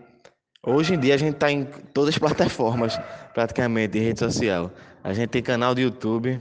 Hoje 0.65 0.95
em 0.95 1.01
dia 1.01 1.15
a 1.15 1.19
gente 1.19 1.35
está 1.35 1.51
em 1.51 1.65
todas 1.65 2.15
as 2.15 2.19
plataformas, 2.19 2.97
praticamente, 3.35 3.95
de 3.95 3.99
rede 3.99 4.21
social. 4.21 4.71
A 5.03 5.13
gente 5.13 5.31
tem 5.31 5.43
canal 5.43 5.75
do 5.75 5.81
YouTube, 5.81 6.41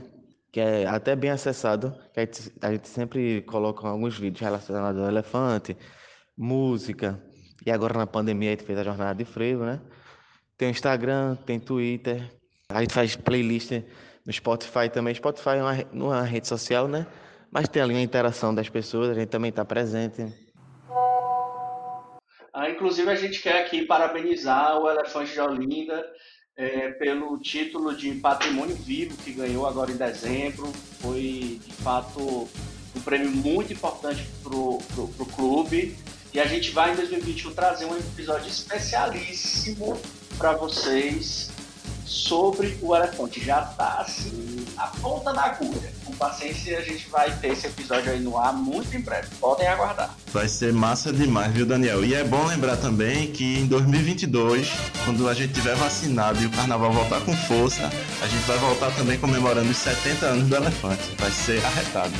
que 0.52 0.60
é 0.60 0.86
até 0.86 1.16
bem 1.16 1.30
acessado, 1.30 1.92
que 2.14 2.20
a 2.20 2.24
gente, 2.24 2.52
a 2.62 2.70
gente 2.70 2.88
sempre 2.88 3.42
coloca 3.42 3.84
alguns 3.88 4.16
vídeos 4.16 4.40
relacionados 4.40 5.02
ao 5.02 5.08
elefante, 5.08 5.76
música, 6.38 7.20
e 7.66 7.70
agora 7.72 7.98
na 7.98 8.06
pandemia 8.06 8.50
a 8.50 8.52
gente 8.52 8.62
fez 8.62 8.78
a 8.78 8.84
jornada 8.84 9.14
de 9.16 9.24
frevo, 9.24 9.64
né? 9.64 9.80
Tem 10.56 10.68
o 10.68 10.70
Instagram, 10.70 11.34
tem 11.44 11.58
Twitter. 11.58 12.22
A 12.68 12.80
gente 12.80 12.94
faz 12.94 13.16
playlist 13.16 13.72
no 14.24 14.32
Spotify 14.32 14.88
também. 14.88 15.12
Spotify 15.16 15.56
é 15.56 15.62
uma, 15.62 15.76
é 15.76 15.86
uma 15.92 16.22
rede 16.22 16.46
social, 16.46 16.86
né? 16.86 17.08
Mas 17.50 17.68
tem 17.68 17.82
ali 17.82 17.92
uma 17.92 18.00
interação 18.00 18.54
das 18.54 18.68
pessoas, 18.68 19.10
a 19.10 19.14
gente 19.14 19.30
também 19.30 19.48
está 19.48 19.64
presente. 19.64 20.32
Ah, 22.54 22.68
inclusive 22.68 23.10
a 23.10 23.14
gente 23.14 23.40
quer 23.40 23.64
aqui 23.64 23.86
parabenizar 23.86 24.78
o 24.78 24.90
Elefante 24.90 25.32
de 25.32 25.40
Olinda 25.40 26.04
é, 26.54 26.90
pelo 26.90 27.38
título 27.38 27.96
de 27.96 28.12
Patrimônio 28.16 28.76
Vivo 28.76 29.16
que 29.16 29.32
ganhou 29.32 29.66
agora 29.66 29.90
em 29.90 29.96
dezembro. 29.96 30.66
Foi 31.00 31.58
de 31.64 31.72
fato 31.82 32.48
um 32.94 33.00
prêmio 33.00 33.30
muito 33.30 33.72
importante 33.72 34.22
para 34.42 34.54
o 34.54 35.26
clube 35.34 35.96
e 36.34 36.38
a 36.38 36.44
gente 36.44 36.70
vai 36.72 36.92
em 36.92 36.96
2021 36.96 37.54
trazer 37.54 37.86
um 37.86 37.96
episódio 37.96 38.48
especialíssimo 38.48 39.98
para 40.36 40.52
vocês 40.52 41.50
sobre 42.04 42.78
o 42.82 42.94
elefante. 42.94 43.44
Já 43.44 43.62
tá 43.62 43.98
assim, 44.00 44.64
a 44.76 44.86
ponta 44.86 45.32
da 45.32 45.44
agulha. 45.44 45.92
Com 46.04 46.12
paciência, 46.12 46.78
a 46.78 46.82
gente 46.82 47.08
vai 47.08 47.30
ter 47.38 47.52
esse 47.52 47.66
episódio 47.66 48.12
aí 48.12 48.20
no 48.20 48.38
ar 48.38 48.52
muito 48.52 48.96
em 48.96 49.00
breve. 49.00 49.28
Podem 49.40 49.66
aguardar. 49.66 50.14
Vai 50.32 50.48
ser 50.48 50.72
massa 50.72 51.12
demais, 51.12 51.52
viu, 51.52 51.66
Daniel? 51.66 52.04
E 52.04 52.14
é 52.14 52.24
bom 52.24 52.44
lembrar 52.46 52.76
também 52.76 53.30
que 53.32 53.58
em 53.58 53.66
2022, 53.66 54.70
quando 55.04 55.28
a 55.28 55.34
gente 55.34 55.52
tiver 55.52 55.74
vacinado 55.76 56.42
e 56.42 56.46
o 56.46 56.50
carnaval 56.50 56.92
voltar 56.92 57.20
com 57.20 57.36
força, 57.36 57.90
a 58.20 58.26
gente 58.26 58.44
vai 58.46 58.58
voltar 58.58 58.90
também 58.94 59.18
comemorando 59.18 59.70
os 59.70 59.76
70 59.76 60.26
anos 60.26 60.48
do 60.48 60.56
elefante. 60.56 61.02
Vai 61.18 61.30
ser 61.30 61.64
arretado. 61.64 62.12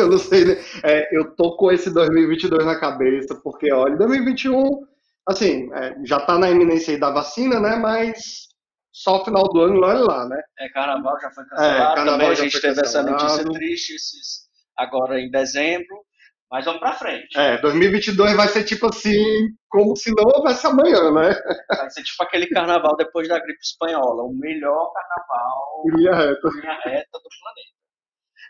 Eu 0.00 0.08
não 0.08 0.18
sei, 0.18 0.44
né? 0.44 0.56
é, 0.84 1.16
eu 1.16 1.34
tô 1.34 1.56
com 1.56 1.70
esse 1.70 1.92
2022 1.92 2.64
na 2.64 2.78
cabeça, 2.78 3.34
porque, 3.42 3.72
olha, 3.72 3.96
2021, 3.96 4.86
assim, 5.28 5.72
é, 5.74 5.96
já 6.04 6.20
tá 6.20 6.38
na 6.38 6.50
iminência 6.50 6.98
da 6.98 7.10
vacina, 7.10 7.60
né? 7.60 7.76
Mas 7.76 8.48
só 8.92 9.24
final 9.24 9.44
do 9.44 9.60
ano, 9.60 9.84
olha 9.84 10.00
lá, 10.00 10.28
né? 10.28 10.40
É, 10.58 10.68
carnaval 10.70 11.18
já 11.20 11.30
foi 11.30 11.44
cancelado. 11.44 11.92
É, 11.92 11.94
carnaval 11.94 12.30
a 12.30 12.34
gente 12.34 12.60
teve 12.60 12.80
essa 12.80 13.02
notícia 13.02 13.44
triste 13.44 13.94
esses, 13.94 14.48
agora 14.76 15.20
em 15.20 15.30
dezembro. 15.30 16.04
Mas 16.50 16.64
vamos 16.64 16.80
pra 16.80 16.94
frente. 16.94 17.38
É, 17.38 17.58
2022 17.58 18.36
vai 18.36 18.48
ser 18.48 18.64
tipo 18.64 18.88
assim, 18.88 19.54
como 19.68 19.94
se 19.94 20.12
não 20.12 20.24
houvesse 20.24 20.66
amanhã, 20.66 21.12
né? 21.12 21.32
Vai 21.68 21.88
ser 21.90 22.02
tipo 22.02 22.20
aquele 22.24 22.48
carnaval 22.48 22.96
depois 22.96 23.28
da 23.28 23.38
gripe 23.38 23.60
espanhola, 23.62 24.24
o 24.24 24.34
melhor 24.34 24.92
carnaval 24.92 25.82
linha 25.96 26.12
reta. 26.12 26.48
linha 26.60 26.80
reta 26.82 27.18
do 27.18 27.28
planeta. 27.40 27.79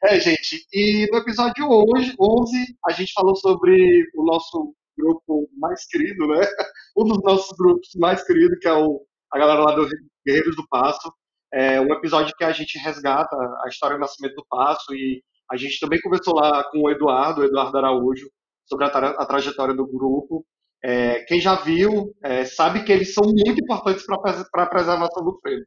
É, 0.05 0.19
gente, 0.19 0.67
e 0.73 1.07
no 1.13 1.19
episódio 1.19 1.67
hoje, 1.69 2.15
11, 2.19 2.57
a 2.87 2.93
gente 2.93 3.13
falou 3.13 3.37
sobre 3.37 4.09
o 4.15 4.25
nosso 4.25 4.75
grupo 4.97 5.49
mais 5.59 5.87
querido, 5.87 6.27
né? 6.27 6.41
Um 6.97 7.05
dos 7.05 7.23
nossos 7.23 7.57
grupos 7.57 7.89
mais 7.97 8.23
queridos, 8.25 8.59
que 8.61 8.67
é 8.69 8.73
o, 8.73 9.01
a 9.33 9.39
galera 9.39 9.61
lá 9.61 9.75
do 9.77 9.87
Guerreiros 10.27 10.57
do 10.57 10.67
Passo. 10.69 11.13
É 11.53 11.81
um 11.81 11.93
episódio 11.95 12.35
que 12.37 12.45
a 12.45 12.53
gente 12.53 12.79
resgata 12.79 13.35
a 13.37 13.69
história 13.69 13.97
do 13.97 14.01
nascimento 14.01 14.35
do 14.35 14.45
Passo 14.49 14.93
e 14.95 15.23
a 15.51 15.57
gente 15.57 15.79
também 15.81 16.01
conversou 16.01 16.35
lá 16.35 16.65
com 16.71 16.81
o 16.83 16.91
Eduardo, 16.91 17.43
o 17.43 17.45
Eduardo 17.45 17.79
Araújo, 17.79 18.29
sobre 18.69 18.87
a, 18.87 18.91
tra- 18.91 19.11
a 19.19 19.27
trajetória 19.27 19.75
do 19.75 19.87
grupo. 19.87 20.45
É, 20.83 21.21
quem 21.25 21.41
já 21.41 21.57
viu 21.57 22.13
é, 22.23 22.45
sabe 22.45 22.83
que 22.85 22.93
eles 22.93 23.15
são 23.15 23.25
muito 23.25 23.63
importantes 23.63 24.05
para 24.05 24.65
a 24.65 24.67
preservação 24.69 25.25
do 25.25 25.39
frevo. 25.41 25.65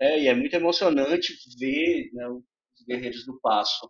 É, 0.00 0.20
e 0.22 0.28
é 0.28 0.34
muito 0.34 0.54
emocionante 0.54 1.34
ver 1.58 2.10
né, 2.12 2.24
Guerreiros 2.88 3.24
do 3.26 3.38
Passo. 3.40 3.88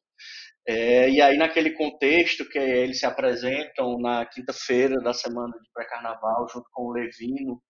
É, 0.67 1.09
e 1.09 1.23
aí, 1.23 1.39
naquele 1.39 1.71
contexto 1.71 2.47
que 2.47 2.59
eles 2.59 2.99
se 2.99 3.07
apresentam 3.07 3.99
na 3.99 4.27
quinta-feira 4.27 4.97
da 4.97 5.15
semana 5.15 5.53
de 5.53 5.71
pré-carnaval, 5.73 6.47
junto 6.53 6.69
com 6.73 6.89
o 6.89 6.93
Levino, 6.93 7.63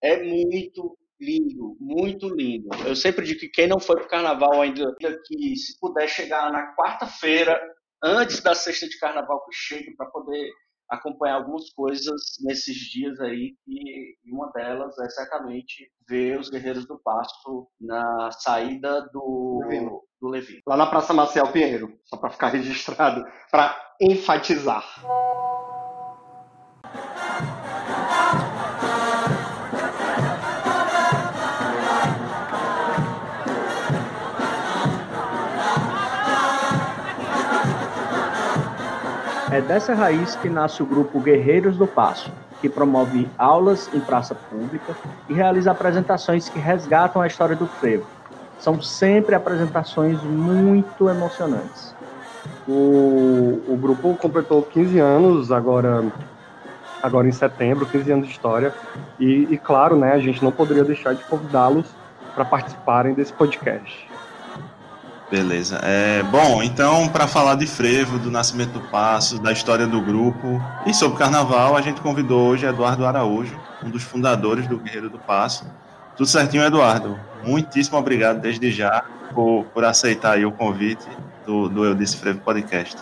é 0.00 0.22
muito 0.22 0.96
lindo, 1.20 1.76
muito 1.80 2.28
lindo. 2.28 2.68
Eu 2.86 2.94
sempre 2.94 3.24
digo 3.24 3.40
que 3.40 3.48
quem 3.48 3.66
não 3.66 3.80
foi 3.80 3.96
para 3.96 4.04
o 4.04 4.08
carnaval 4.08 4.60
ainda, 4.60 4.94
que 5.26 5.56
se 5.56 5.78
puder 5.80 6.08
chegar 6.08 6.52
na 6.52 6.74
quarta-feira, 6.76 7.60
antes 8.02 8.40
da 8.40 8.54
sexta 8.54 8.88
de 8.88 8.98
carnaval, 8.98 9.44
que 9.44 9.52
chegue 9.52 9.96
para 9.96 10.06
poder 10.06 10.50
acompanhar 10.88 11.36
algumas 11.36 11.68
coisas 11.72 12.20
nesses 12.44 12.76
dias 12.76 13.18
aí, 13.20 13.56
e 13.66 14.14
uma 14.32 14.52
delas 14.52 14.96
é 15.00 15.08
certamente 15.08 15.90
ver 16.08 16.38
os 16.38 16.48
Guerreiros 16.48 16.86
do 16.86 17.00
Passo 17.02 17.66
na 17.80 18.30
saída 18.30 19.00
do. 19.12 19.60
Do 20.20 20.28
Levino. 20.28 20.60
Lá 20.66 20.76
na 20.76 20.86
Praça 20.86 21.12
Marcial 21.12 21.48
Pinheiro, 21.48 21.92
só 22.04 22.16
para 22.16 22.30
ficar 22.30 22.48
registrado, 22.54 23.24
para 23.50 23.76
enfatizar. 24.00 24.84
É 39.56 39.60
dessa 39.62 39.94
raiz 39.94 40.36
que 40.36 40.50
nasce 40.50 40.82
o 40.82 40.86
grupo 40.86 41.18
Guerreiros 41.18 41.78
do 41.78 41.86
Passo, 41.86 42.30
que 42.60 42.68
promove 42.68 43.26
aulas 43.38 43.88
em 43.94 44.00
praça 44.00 44.34
pública 44.34 44.94
e 45.30 45.32
realiza 45.32 45.70
apresentações 45.70 46.48
que 46.48 46.58
resgatam 46.58 47.22
a 47.22 47.26
história 47.26 47.56
do 47.56 47.66
frevo. 47.66 48.15
São 48.58 48.80
sempre 48.80 49.34
apresentações 49.34 50.22
muito 50.22 51.08
emocionantes. 51.08 51.94
O, 52.66 53.62
o 53.68 53.78
grupo 53.80 54.14
completou 54.16 54.62
15 54.62 54.98
anos 54.98 55.52
agora, 55.52 56.04
agora 57.02 57.28
em 57.28 57.32
setembro, 57.32 57.86
15 57.86 58.12
anos 58.12 58.26
de 58.26 58.32
história. 58.32 58.74
E, 59.20 59.46
e 59.50 59.58
claro, 59.58 59.96
né, 59.96 60.12
a 60.12 60.18
gente 60.18 60.42
não 60.42 60.50
poderia 60.50 60.84
deixar 60.84 61.14
de 61.14 61.22
convidá-los 61.24 61.86
para 62.34 62.44
participarem 62.44 63.14
desse 63.14 63.32
podcast. 63.32 64.06
Beleza. 65.30 65.80
É, 65.82 66.22
bom, 66.22 66.62
então, 66.62 67.08
para 67.08 67.26
falar 67.26 67.56
de 67.56 67.66
frevo, 67.66 68.16
do 68.18 68.30
nascimento 68.30 68.72
do 68.72 68.80
passo, 68.80 69.40
da 69.40 69.50
história 69.50 69.86
do 69.86 70.00
grupo 70.00 70.62
e 70.86 70.94
sobre 70.94 71.18
carnaval, 71.18 71.76
a 71.76 71.80
gente 71.80 72.00
convidou 72.00 72.48
hoje 72.48 72.64
Eduardo 72.64 73.04
Araújo, 73.04 73.58
um 73.82 73.90
dos 73.90 74.04
fundadores 74.04 74.68
do 74.68 74.78
Guerreiro 74.78 75.10
do 75.10 75.18
Passo. 75.18 75.66
Tudo 76.16 76.28
certinho, 76.28 76.62
Eduardo? 76.62 77.18
Muitíssimo 77.46 77.96
obrigado 77.96 78.40
desde 78.40 78.72
já 78.72 79.04
por, 79.32 79.64
por 79.72 79.84
aceitar 79.84 80.44
o 80.44 80.50
convite 80.50 81.06
do, 81.46 81.68
do 81.68 81.84
Eu 81.84 81.94
Disse 81.94 82.16
Frevo 82.16 82.40
Podcast. 82.40 83.00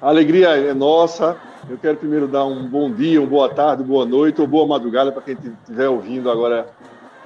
A 0.00 0.08
alegria 0.08 0.48
é 0.56 0.72
nossa. 0.72 1.36
Eu 1.68 1.76
quero 1.76 1.98
primeiro 1.98 2.26
dar 2.26 2.46
um 2.46 2.66
bom 2.66 2.90
dia, 2.90 3.20
uma 3.20 3.28
boa 3.28 3.50
tarde, 3.50 3.82
boa 3.82 4.06
noite 4.06 4.40
ou 4.40 4.46
boa 4.46 4.66
madrugada 4.66 5.12
para 5.12 5.20
quem 5.20 5.36
estiver 5.60 5.90
ouvindo 5.90 6.30
agora 6.30 6.68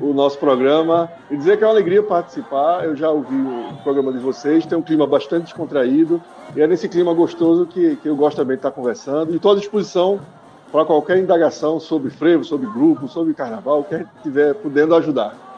o 0.00 0.12
nosso 0.12 0.38
programa 0.38 1.08
e 1.30 1.36
dizer 1.36 1.56
que 1.56 1.62
é 1.62 1.66
uma 1.68 1.72
alegria 1.72 2.02
participar. 2.02 2.84
Eu 2.84 2.96
já 2.96 3.08
ouvi 3.08 3.36
o 3.36 3.76
programa 3.84 4.12
de 4.12 4.18
vocês, 4.18 4.66
tem 4.66 4.76
um 4.76 4.82
clima 4.82 5.06
bastante 5.06 5.44
descontraído 5.44 6.20
e 6.56 6.60
é 6.60 6.66
nesse 6.66 6.88
clima 6.88 7.14
gostoso 7.14 7.64
que, 7.64 7.94
que 7.94 8.08
eu 8.08 8.16
gosto 8.16 8.38
também 8.38 8.56
de 8.56 8.58
estar 8.58 8.72
conversando. 8.72 9.32
E 9.32 9.36
estou 9.36 9.52
à 9.52 9.54
disposição 9.54 10.18
para 10.72 10.84
qualquer 10.84 11.18
indagação 11.18 11.78
sobre 11.78 12.10
frevo, 12.10 12.42
sobre 12.42 12.66
grupo, 12.66 13.06
sobre 13.06 13.34
carnaval, 13.34 13.84
que 13.84 13.94
a 13.94 13.98
gente 13.98 14.10
estiver 14.16 14.52
podendo 14.54 14.96
ajudar. 14.96 15.51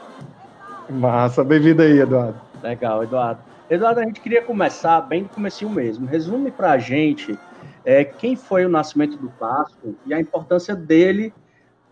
Massa, 0.90 1.42
bem-vindo 1.42 1.80
aí, 1.80 1.98
Eduardo. 1.98 2.40
Legal, 2.62 3.02
Eduardo. 3.02 3.42
Eduardo, 3.70 4.00
a 4.00 4.04
gente 4.04 4.20
queria 4.20 4.42
começar 4.42 5.00
bem 5.00 5.22
do 5.22 5.30
comecinho 5.30 5.70
mesmo. 5.70 6.06
Resume 6.06 6.50
para 6.50 6.72
a 6.72 6.78
gente 6.78 7.38
é, 7.84 8.04
quem 8.04 8.36
foi 8.36 8.66
o 8.66 8.68
nascimento 8.68 9.16
do 9.16 9.30
Passo 9.30 9.96
e 10.04 10.12
a 10.12 10.20
importância 10.20 10.76
dele 10.76 11.32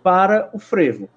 para 0.03 0.51
o 0.53 0.59
frevo. 0.59 1.09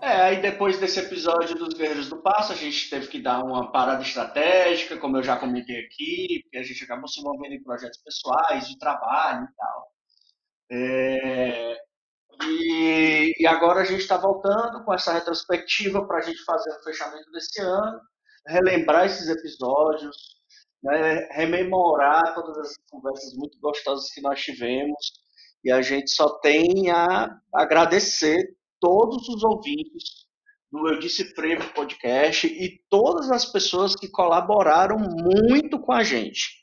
É, 0.00 0.22
aí 0.22 0.40
depois 0.40 0.78
desse 0.78 1.00
episódio 1.00 1.56
dos 1.56 1.74
Guerreiros 1.74 2.08
do 2.08 2.18
Passo, 2.18 2.52
a 2.52 2.56
gente 2.56 2.88
teve 2.88 3.08
que 3.08 3.20
dar 3.20 3.42
uma 3.42 3.72
parada 3.72 4.02
estratégica, 4.02 4.96
como 4.96 5.16
eu 5.16 5.22
já 5.24 5.36
comentei 5.36 5.80
aqui, 5.84 6.40
porque 6.44 6.58
a 6.58 6.62
gente 6.62 6.84
acabou 6.84 7.08
se 7.08 7.20
envolvendo 7.20 7.54
em 7.54 7.62
projetos 7.62 7.98
pessoais, 7.98 8.68
de 8.68 8.78
trabalho 8.78 9.44
e 9.44 9.56
tal. 9.56 9.88
É, 10.70 11.76
e, 12.44 13.34
e 13.38 13.46
agora 13.46 13.80
a 13.80 13.84
gente 13.84 14.00
está 14.00 14.16
voltando 14.16 14.84
com 14.84 14.94
essa 14.94 15.12
retrospectiva 15.12 16.06
para 16.06 16.18
a 16.18 16.22
gente 16.22 16.42
fazer 16.44 16.70
o 16.70 16.82
fechamento 16.84 17.30
desse 17.32 17.60
ano, 17.60 18.00
relembrar 18.46 19.06
esses 19.06 19.28
episódios, 19.28 20.16
né, 20.82 21.26
rememorar 21.32 22.34
todas 22.34 22.58
as 22.58 22.74
conversas 22.90 23.34
muito 23.34 23.58
gostosas 23.60 24.10
que 24.12 24.20
nós 24.20 24.40
tivemos. 24.40 25.12
E 25.64 25.72
a 25.72 25.82
gente 25.82 26.10
só 26.10 26.38
tem 26.38 26.90
a 26.90 27.28
agradecer 27.52 28.38
todos 28.80 29.28
os 29.28 29.42
ouvintes 29.42 30.28
do 30.70 30.88
Eu 30.88 30.98
Disse 31.00 31.24
Frevo 31.34 31.72
Podcast 31.74 32.46
e 32.46 32.80
todas 32.88 33.30
as 33.30 33.44
pessoas 33.44 33.96
que 33.96 34.08
colaboraram 34.08 34.98
muito 34.98 35.80
com 35.80 35.92
a 35.92 36.04
gente. 36.04 36.58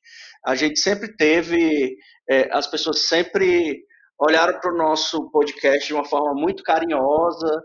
A 0.46 0.56
gente 0.56 0.80
sempre 0.80 1.16
teve, 1.18 1.98
é, 2.30 2.50
as 2.56 2.68
pessoas 2.68 3.00
sempre 3.08 3.84
olharam 4.20 4.60
para 4.60 4.74
o 4.74 4.78
nosso 4.78 5.30
podcast 5.30 5.88
de 5.88 5.94
uma 5.94 6.06
forma 6.06 6.34
muito 6.34 6.64
carinhosa 6.64 7.62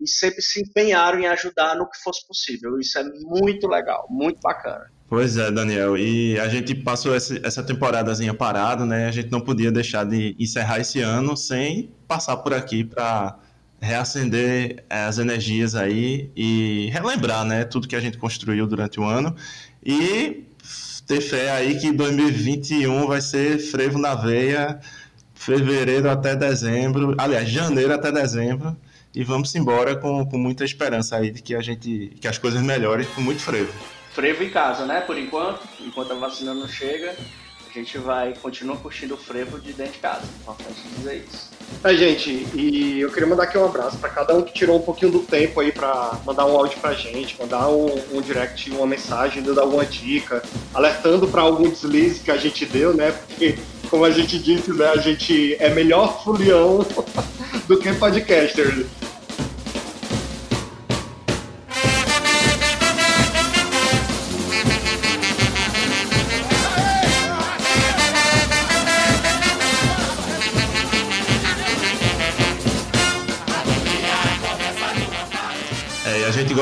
e 0.00 0.08
sempre 0.08 0.42
se 0.42 0.60
empenharam 0.60 1.20
em 1.20 1.26
ajudar 1.26 1.76
no 1.76 1.88
que 1.88 1.98
fosse 2.02 2.26
possível. 2.26 2.78
Isso 2.78 2.98
é 2.98 3.04
muito 3.24 3.68
legal, 3.68 4.06
muito 4.10 4.40
bacana. 4.40 4.90
Pois 5.08 5.36
é, 5.36 5.50
Daniel. 5.50 5.96
E 5.96 6.38
a 6.40 6.48
gente 6.48 6.74
passou 6.74 7.14
essa, 7.14 7.62
temporadazinha 7.62 8.34
parado, 8.34 8.84
né? 8.86 9.06
A 9.06 9.10
gente 9.10 9.30
não 9.30 9.40
podia 9.40 9.70
deixar 9.70 10.04
de 10.04 10.34
encerrar 10.38 10.80
esse 10.80 11.00
ano 11.00 11.36
sem 11.36 11.94
passar 12.08 12.38
por 12.38 12.54
aqui 12.54 12.82
para 12.82 13.38
reacender 13.80 14.84
as 14.88 15.18
energias 15.18 15.74
aí 15.74 16.30
e 16.36 16.88
relembrar, 16.92 17.44
né, 17.44 17.64
tudo 17.64 17.88
que 17.88 17.96
a 17.96 18.00
gente 18.00 18.16
construiu 18.16 18.64
durante 18.64 19.00
o 19.00 19.04
ano 19.04 19.34
e 19.84 20.44
ter 21.04 21.20
fé 21.20 21.50
aí 21.50 21.78
que 21.78 21.92
2021 21.92 23.08
vai 23.08 23.20
ser 23.20 23.58
frevo 23.58 23.98
na 23.98 24.14
veia, 24.14 24.78
fevereiro 25.44 26.08
até 26.08 26.36
dezembro, 26.36 27.14
aliás, 27.18 27.48
janeiro 27.48 27.92
até 27.92 28.12
dezembro 28.12 28.76
e 29.12 29.24
vamos 29.24 29.52
embora 29.56 29.96
com, 29.96 30.24
com 30.24 30.38
muita 30.38 30.64
esperança 30.64 31.16
aí 31.16 31.30
de 31.30 31.42
que 31.42 31.54
a 31.54 31.60
gente 31.60 32.12
que 32.20 32.28
as 32.28 32.38
coisas 32.38 32.62
melhorem 32.62 33.06
com 33.14 33.20
muito 33.20 33.42
frevo. 33.42 33.72
Frevo 34.14 34.44
em 34.44 34.50
casa, 34.50 34.86
né? 34.86 35.00
Por 35.00 35.18
enquanto, 35.18 35.60
enquanto 35.80 36.12
a 36.12 36.14
vacina 36.14 36.54
não 36.54 36.68
chega, 36.68 37.16
a 37.68 37.72
gente 37.72 37.98
vai 37.98 38.34
continuar 38.40 38.76
curtindo 38.76 39.14
o 39.14 39.16
frevo 39.16 39.58
de 39.58 39.72
dentro 39.72 39.94
de 39.94 39.98
casa. 39.98 40.22
Importante 40.40 40.80
dizer 40.96 41.26
isso. 41.28 41.50
É, 41.82 41.94
gente, 41.94 42.46
e 42.54 43.00
eu 43.00 43.10
queria 43.10 43.26
mandar 43.26 43.44
aqui 43.44 43.58
um 43.58 43.64
abraço 43.64 43.98
para 43.98 44.10
cada 44.10 44.34
um 44.34 44.42
que 44.42 44.52
tirou 44.52 44.76
um 44.76 44.82
pouquinho 44.82 45.10
do 45.10 45.20
tempo 45.20 45.58
aí 45.58 45.72
para 45.72 46.20
mandar 46.24 46.46
um 46.46 46.56
áudio 46.56 46.78
pra 46.78 46.92
gente, 46.92 47.36
mandar 47.40 47.68
um, 47.68 48.00
um 48.12 48.20
direct, 48.20 48.70
uma 48.70 48.86
mensagem, 48.86 49.42
dando 49.42 49.60
alguma 49.60 49.84
dica, 49.84 50.42
alertando 50.72 51.26
para 51.26 51.42
algum 51.42 51.68
deslize 51.68 52.20
que 52.20 52.30
a 52.30 52.36
gente 52.36 52.64
deu, 52.66 52.94
né? 52.94 53.10
Porque, 53.10 53.58
como 53.92 54.06
a 54.06 54.10
gente 54.10 54.38
disse, 54.38 54.72
né, 54.72 54.86
a 54.86 54.96
gente 54.96 55.54
é 55.60 55.68
melhor 55.68 56.24
fulião 56.24 56.78
do 57.68 57.78
que 57.78 57.92
podcaster. 57.92 58.86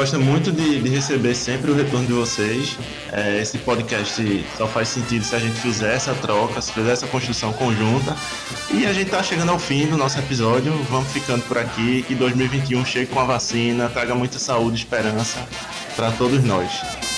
Gosta 0.01 0.19
muito 0.19 0.51
de, 0.51 0.81
de 0.81 0.89
receber 0.89 1.35
sempre 1.35 1.71
o 1.71 1.75
retorno 1.75 2.07
de 2.07 2.15
vocês. 2.15 2.75
É, 3.13 3.39
esse 3.39 3.59
podcast 3.59 4.47
só 4.57 4.67
faz 4.67 4.89
sentido 4.89 5.23
se 5.23 5.37
a 5.37 5.39
gente 5.39 5.61
fizer 5.61 5.95
essa 5.95 6.15
troca, 6.15 6.59
se 6.63 6.73
fizer 6.73 6.93
essa 6.93 7.07
construção 7.07 7.53
conjunta. 7.53 8.17
E 8.73 8.87
a 8.87 8.95
gente 8.95 9.09
está 9.09 9.23
chegando 9.23 9.51
ao 9.51 9.59
fim 9.59 9.87
do 9.87 9.99
nosso 9.99 10.19
episódio. 10.19 10.73
Vamos 10.89 11.13
ficando 11.13 11.43
por 11.43 11.59
aqui. 11.59 12.03
Que 12.09 12.15
2021 12.15 12.83
chegue 12.87 13.11
com 13.11 13.21
a 13.21 13.25
vacina, 13.25 13.91
traga 13.91 14.15
muita 14.15 14.39
saúde 14.39 14.77
e 14.77 14.79
esperança 14.79 15.47
para 15.95 16.11
todos 16.13 16.43
nós. 16.45 17.10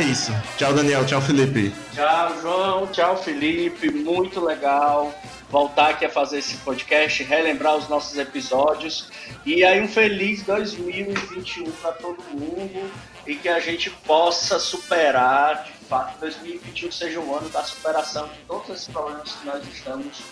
É 0.00 0.02
isso. 0.02 0.32
Tchau, 0.56 0.72
Daniel. 0.72 1.04
Tchau, 1.04 1.20
Felipe. 1.20 1.74
Tchau, 1.92 2.40
João. 2.40 2.86
Tchau, 2.86 3.22
Felipe. 3.22 3.90
Muito 3.90 4.40
legal 4.40 5.12
voltar 5.50 5.90
aqui 5.90 6.06
a 6.06 6.08
fazer 6.08 6.38
esse 6.38 6.56
podcast, 6.58 7.22
relembrar 7.22 7.76
os 7.76 7.86
nossos 7.86 8.16
episódios. 8.16 9.10
E 9.44 9.62
aí, 9.62 9.78
um 9.78 9.86
feliz 9.86 10.42
2021 10.44 11.70
para 11.72 11.92
todo 11.92 12.16
mundo 12.32 12.90
e 13.26 13.34
que 13.34 13.46
a 13.46 13.60
gente 13.60 13.90
possa 13.90 14.58
superar, 14.58 15.64
de 15.64 15.72
fato, 15.84 16.18
2021 16.20 16.90
seja 16.90 17.20
um 17.20 17.36
ano 17.36 17.50
da 17.50 17.62
superação 17.62 18.26
de 18.28 18.38
todos 18.48 18.70
esses 18.70 18.88
problemas 18.88 19.30
que 19.32 19.46
nós 19.46 19.62
estamos 19.68 20.22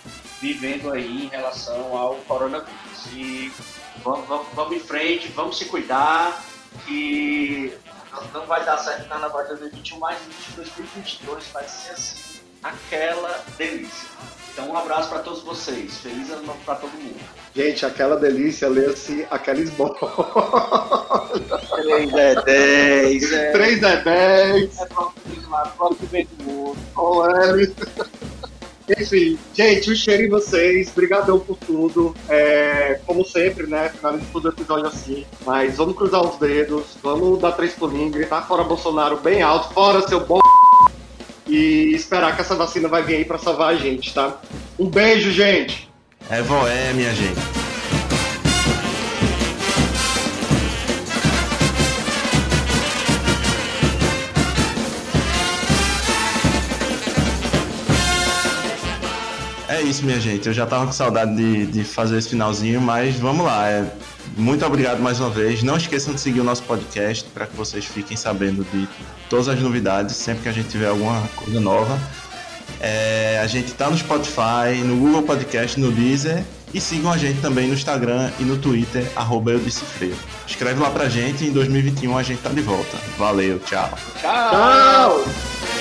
vivendo 0.41 0.91
aí 0.93 1.25
em 1.27 1.29
relação 1.29 1.95
ao 1.95 2.15
coronavírus. 2.27 2.73
E 3.13 3.53
vamos, 4.03 4.27
vamos, 4.27 4.47
vamos 4.55 4.77
em 4.79 4.81
frente, 4.81 5.29
vamos 5.29 5.59
se 5.59 5.67
cuidar, 5.67 6.43
que 6.87 7.77
não 8.33 8.47
vai 8.47 8.65
dar 8.65 8.79
certo 8.79 9.09
Carnaval 9.09 9.43
de 9.43 9.49
2021, 9.49 9.99
mas 9.99 10.19
2022 10.57 11.47
vai 11.49 11.69
ser 11.69 11.93
assim, 11.93 12.41
aquela 12.63 13.45
delícia. 13.57 14.09
Então, 14.53 14.71
um 14.71 14.77
abraço 14.77 15.09
para 15.09 15.21
todos 15.21 15.43
vocês. 15.43 15.99
Feliz 15.99 16.31
ano 16.31 16.43
novo 16.43 16.59
para 16.65 16.75
todo 16.75 16.91
mundo. 16.91 17.21
Gente, 17.55 17.87
aquela 17.87 18.17
delícia, 18.17 18.69
lê-se 18.69 19.25
aquela 19.31 19.61
esbola. 19.61 19.95
3 21.77 22.13
é 22.13 22.43
10. 22.43 23.33
É... 23.33 23.53
3 23.53 23.83
é 23.85 23.97
10. 24.03 24.81
É 24.81 24.87
pronto, 24.87 25.15
lá, 25.49 25.73
pronto 25.77 25.97
que 25.97 26.07
vem 26.07 26.27
do 26.27 26.45
mundo. 26.45 26.79
Olha. 26.97 27.73
Enfim, 28.99 29.39
gente, 29.55 29.91
um 29.91 29.95
cheiro 29.95 30.23
em 30.23 30.29
vocês. 30.29 30.89
Obrigadão 30.91 31.39
por 31.39 31.57
tudo. 31.57 32.15
É, 32.29 33.01
como 33.07 33.25
sempre, 33.25 33.67
né? 33.67 33.91
Finalizo 33.91 34.27
todo 34.33 34.49
episódio 34.49 34.87
assim. 34.87 35.27
Mas 35.45 35.77
vamos 35.77 35.97
cruzar 35.97 36.23
os 36.23 36.39
dedos. 36.39 36.97
Vamos 37.03 37.41
dar 37.41 37.53
três 37.53 37.75
pulinhos, 37.75 38.13
gritar 38.13 38.47
fora 38.47 38.65
Bolsonaro 38.65 39.19
bem 39.19 39.43
alto. 39.43 39.73
Fora 39.75 40.07
seu 40.07 40.21
bom. 40.21 40.41
E 41.51 41.95
esperar 41.95 42.37
que 42.37 42.43
essa 42.43 42.55
vacina 42.55 42.89
vai 42.89 43.03
vir 43.03 43.17
aí 43.17 43.25
pra 43.25 43.39
salvar 43.39 43.73
a 43.73 43.75
gente, 43.75 44.13
tá? 44.13 44.39
Um 44.79 44.87
beijo, 44.87 45.33
gente. 45.33 45.91
É 46.29 46.43
voé, 46.43 46.93
minha 46.93 47.15
gente. 47.15 47.58
Isso, 59.99 60.05
minha 60.05 60.21
gente. 60.21 60.47
Eu 60.47 60.55
já 60.55 60.65
tava 60.65 60.87
com 60.87 60.93
saudade 60.93 61.35
de, 61.35 61.67
de 61.67 61.85
fazer 61.85 62.19
esse 62.19 62.31
finalzinho, 62.31 62.81
mas 62.81 63.17
vamos 63.17 63.45
lá. 63.45 63.69
É, 63.69 63.85
muito 64.37 64.65
obrigado 64.65 65.01
mais 65.01 65.19
uma 65.19 65.31
vez. 65.31 65.63
Não 65.63 65.77
esqueçam 65.77 66.15
de 66.15 66.21
seguir 66.21 66.41
o 66.41 66.45
nosso 66.45 66.63
podcast 66.63 67.25
para 67.35 67.47
que 67.47 67.57
vocês 67.57 67.85
fiquem 67.85 68.17
sabendo 68.17 68.65
de 68.73 68.89
todas 69.29 69.49
as 69.49 69.59
novidades, 69.61 70.15
sempre 70.15 70.45
que 70.45 70.49
a 70.49 70.53
gente 70.53 70.69
tiver 70.69 70.89
alguma 70.89 71.21
coisa 71.35 71.61
nova. 71.61 71.99
É, 72.81 73.41
a 73.43 73.47
gente 73.47 73.73
tá 73.73 73.91
no 73.91 73.99
Spotify, 73.99 74.83
no 74.85 74.97
Google 74.97 75.23
Podcast, 75.23 75.79
no 75.79 75.91
Deezer. 75.91 76.45
E 76.73 76.83
sigam 76.83 77.11
a 77.11 77.17
gente 77.17 77.41
também 77.41 77.67
no 77.67 77.73
Instagram 77.73 78.31
e 78.39 78.43
no 78.43 78.59
Twitter, 78.59 79.11
arroba 79.17 79.53
eu 79.53 79.59
disse. 79.59 79.83
Escreve 80.47 80.79
lá 80.79 80.91
pra 80.91 81.09
gente 81.09 81.45
e 81.45 81.49
em 81.49 81.53
2021 81.53 82.17
a 82.17 82.23
gente 82.23 82.43
tá 82.43 82.51
de 82.51 82.61
volta. 82.61 82.99
Valeu, 83.17 83.59
tchau. 83.61 83.91
Tchau. 84.21 84.51
Tchau. 84.51 85.78